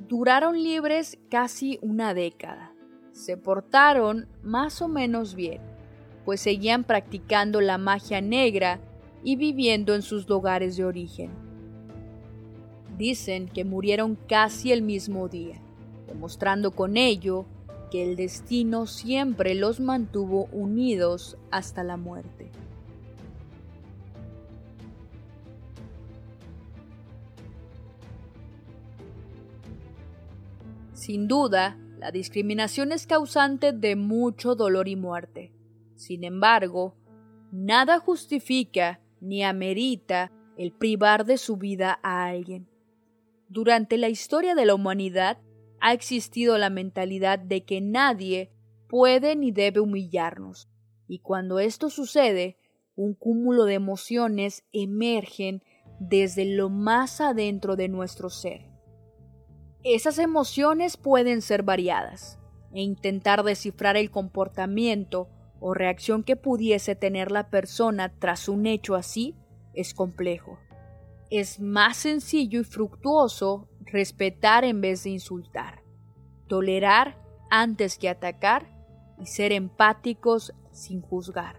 Duraron 0.08 0.62
libres 0.62 1.18
casi 1.30 1.80
una 1.82 2.14
década. 2.14 2.74
Se 3.14 3.38
portaron 3.38 4.28
más 4.44 4.82
o 4.82 4.90
menos 4.90 5.36
bien, 5.36 5.62
pues 6.26 6.42
seguían 6.42 6.84
practicando 6.84 7.62
la 7.62 7.78
magia 7.78 8.20
negra 8.20 8.82
y 9.24 9.38
viviendo 9.38 9.96
en 9.96 10.02
sus 10.02 10.28
lugares 10.28 10.76
de 10.76 10.84
origen. 10.84 11.32
Dicen 13.02 13.48
que 13.48 13.66
murieron 13.66 14.16
casi 14.16 14.72
el 14.72 14.84
mismo 14.84 15.28
día, 15.28 15.60
demostrando 16.06 16.70
con 16.70 16.98
ello 16.98 17.48
que 17.90 18.04
el 18.04 18.16
destino 18.16 18.86
siempre 18.86 19.56
los 19.56 19.80
mantuvo 19.80 20.46
unidos 20.52 21.36
hasta 21.50 21.84
la 21.84 21.98
muerte. 21.98 22.52
Sin 30.94 31.28
duda, 31.28 31.80
la 31.98 32.12
discriminación 32.12 32.92
es 32.92 33.08
causante 33.08 33.74
de 33.74 33.96
mucho 33.96 34.54
dolor 34.54 34.88
y 34.88 34.96
muerte. 34.96 35.52
Sin 35.96 36.24
embargo, 36.24 36.94
nada 37.52 37.98
justifica 37.98 39.02
ni 39.22 39.44
amerita 39.44 40.32
el 40.56 40.72
privar 40.72 41.26
de 41.26 41.40
su 41.40 41.58
vida 41.58 42.00
a 42.04 42.26
alguien. 42.26 42.71
Durante 43.54 43.98
la 43.98 44.08
historia 44.08 44.56
de 44.56 44.66
la 44.66 44.74
humanidad 44.74 45.38
ha 45.82 45.92
existido 45.92 46.58
la 46.58 46.70
mentalidad 46.70 47.38
de 47.38 47.66
que 47.66 47.82
nadie 47.82 48.50
puede 48.88 49.36
ni 49.36 49.52
debe 49.52 49.82
humillarnos, 49.82 50.70
y 51.06 51.20
cuando 51.20 51.60
esto 51.60 51.90
sucede, 51.90 52.56
un 52.96 53.14
cúmulo 53.14 53.66
de 53.66 53.74
emociones 53.74 54.64
emergen 54.72 55.66
desde 56.00 56.46
lo 56.46 56.70
más 56.70 57.20
adentro 57.20 57.76
de 57.76 57.90
nuestro 57.90 58.30
ser. 58.30 58.70
Esas 59.84 60.18
emociones 60.18 60.96
pueden 60.96 61.42
ser 61.42 61.64
variadas, 61.64 62.40
e 62.74 62.82
intentar 62.82 63.44
descifrar 63.44 63.98
el 63.98 64.12
comportamiento 64.12 65.28
o 65.60 65.74
reacción 65.74 66.24
que 66.24 66.38
pudiese 66.38 66.96
tener 66.96 67.34
la 67.34 67.50
persona 67.50 68.18
tras 68.18 68.48
un 68.48 68.66
hecho 68.66 68.96
así 68.96 69.36
es 69.74 69.94
complejo. 69.94 70.58
Es 71.32 71.62
más 71.62 71.96
sencillo 71.96 72.60
y 72.60 72.64
fructuoso 72.66 73.70
respetar 73.86 74.66
en 74.66 74.82
vez 74.82 75.06
de 75.06 75.12
insultar, 75.12 75.82
tolerar 76.48 77.18
antes 77.50 77.98
que 77.98 78.10
atacar 78.10 78.70
y 79.18 79.28
ser 79.28 79.54
empáticos 79.54 80.54
sin 80.72 81.02
juzgar. 81.02 81.56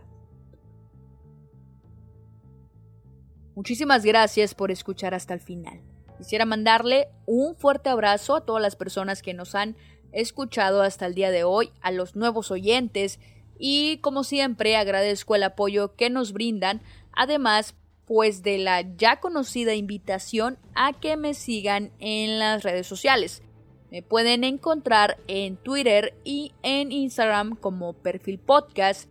Muchísimas 3.55 4.05
gracias 4.05 4.55
por 4.55 4.71
escuchar 4.71 5.15
hasta 5.15 5.33
el 5.33 5.41
final. 5.41 5.81
Quisiera 6.19 6.45
mandarle 6.45 7.09
un 7.25 7.57
fuerte 7.57 7.89
abrazo 7.89 8.37
a 8.37 8.45
todas 8.45 8.61
las 8.61 8.77
personas 8.77 9.23
que 9.23 9.33
nos 9.33 9.55
han 9.55 9.77
escuchado 10.13 10.83
hasta 10.83 11.07
el 11.07 11.15
día 11.15 11.31
de 11.31 11.45
hoy, 11.45 11.73
a 11.81 11.91
los 11.93 12.15
nuevos 12.15 12.51
oyentes 12.51 13.21
y 13.59 13.99
como 13.99 14.23
siempre 14.23 14.77
agradezco 14.77 15.35
el 15.35 15.45
apoyo 15.45 15.95
que 15.97 16.11
nos 16.11 16.35
brindan, 16.35 16.83
además 17.13 17.75
pues 18.07 18.43
de 18.43 18.59
la 18.59 18.83
ya 18.97 19.21
conocida 19.21 19.75
invitación 19.75 20.59
a 20.75 20.93
que 20.93 21.17
me 21.17 21.35
sigan 21.35 21.93
en 21.99 22.39
las 22.39 22.63
redes 22.63 22.87
sociales. 22.87 23.43
Me 23.91 24.03
pueden 24.03 24.45
encontrar 24.45 25.19
en 25.29 25.57
Twitter 25.57 26.15
y 26.25 26.53
en 26.63 26.93
Instagram 26.93 27.57
como 27.57 27.93
perfil 27.93 28.39
podcast, 28.39 29.09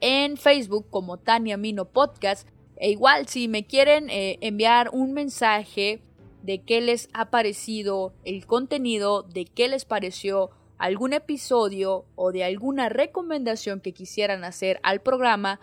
en 0.00 0.36
Facebook 0.36 0.86
como 0.90 1.18
Tania 1.18 1.56
Mino 1.56 1.84
Podcast, 1.84 2.48
e 2.76 2.90
igual 2.90 3.28
si 3.28 3.46
me 3.46 3.66
quieren 3.66 4.10
eh, 4.10 4.38
enviar 4.40 4.90
un 4.92 5.12
mensaje 5.12 6.02
de 6.42 6.62
qué 6.62 6.80
les 6.80 7.08
ha 7.12 7.30
parecido 7.30 8.14
el 8.24 8.46
contenido, 8.46 9.22
de 9.22 9.44
qué 9.44 9.68
les 9.68 9.84
pareció 9.84 10.50
algún 10.78 11.12
episodio 11.12 12.06
o 12.16 12.32
de 12.32 12.42
alguna 12.42 12.88
recomendación 12.88 13.80
que 13.80 13.92
quisieran 13.92 14.42
hacer 14.44 14.80
al 14.82 15.00
programa, 15.00 15.60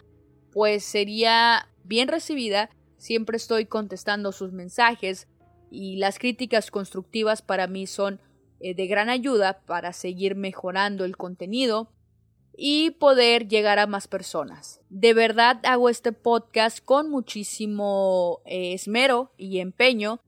pues 0.52 0.84
sería 0.84 1.69
bien 1.90 2.08
recibida. 2.08 2.70
Siempre 2.98 3.36
estoy 3.36 3.66
contestando 3.66 4.32
sus 4.32 4.54
mensajes 4.54 5.28
y 5.70 5.98
las 5.98 6.20
críticas 6.20 6.72
constructivas 6.72 7.42
para 7.42 7.68
mí 7.68 7.88
son 7.88 8.22
eh, 8.62 8.76
de 8.76 8.88
gran 8.88 9.10
ayuda 9.10 9.62
para 9.66 9.92
seguir 9.92 10.36
mejorando 10.36 11.04
el 11.04 11.18
contenido 11.18 11.92
y 12.56 12.92
poder 12.92 13.48
llegar 13.48 13.80
a 13.80 13.88
más 13.88 14.08
personas. 14.08 14.82
De 14.90 15.14
verdad 15.14 15.60
hago 15.64 15.90
este 15.90 16.12
podcast 16.12 16.80
con 16.84 17.10
muchísimo 17.10 18.42
eh, 18.46 18.74
esmero 18.74 19.34
y 19.38 19.60
empeño, 19.60 20.22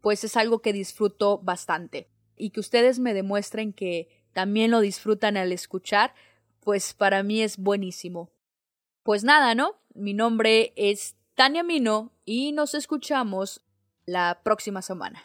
pues 0.00 0.24
es 0.24 0.36
algo 0.36 0.60
que 0.60 0.72
disfruto 0.72 1.38
bastante. 1.38 2.08
Y 2.36 2.50
que 2.50 2.60
ustedes 2.60 2.98
me 2.98 3.14
demuestren 3.14 3.72
que 3.72 4.08
también 4.32 4.70
lo 4.70 4.80
disfrutan 4.80 5.36
al 5.36 5.52
escuchar, 5.52 6.14
pues 6.60 6.94
para 6.94 7.22
mí 7.22 7.42
es 7.42 7.58
buenísimo. 7.58 8.30
Pues 9.06 9.22
nada, 9.22 9.54
¿no? 9.54 9.76
Mi 9.94 10.14
nombre 10.14 10.72
es 10.74 11.14
Tania 11.36 11.62
Mino 11.62 12.10
y 12.24 12.50
nos 12.50 12.74
escuchamos 12.74 13.60
la 14.04 14.40
próxima 14.42 14.82
semana. 14.82 15.22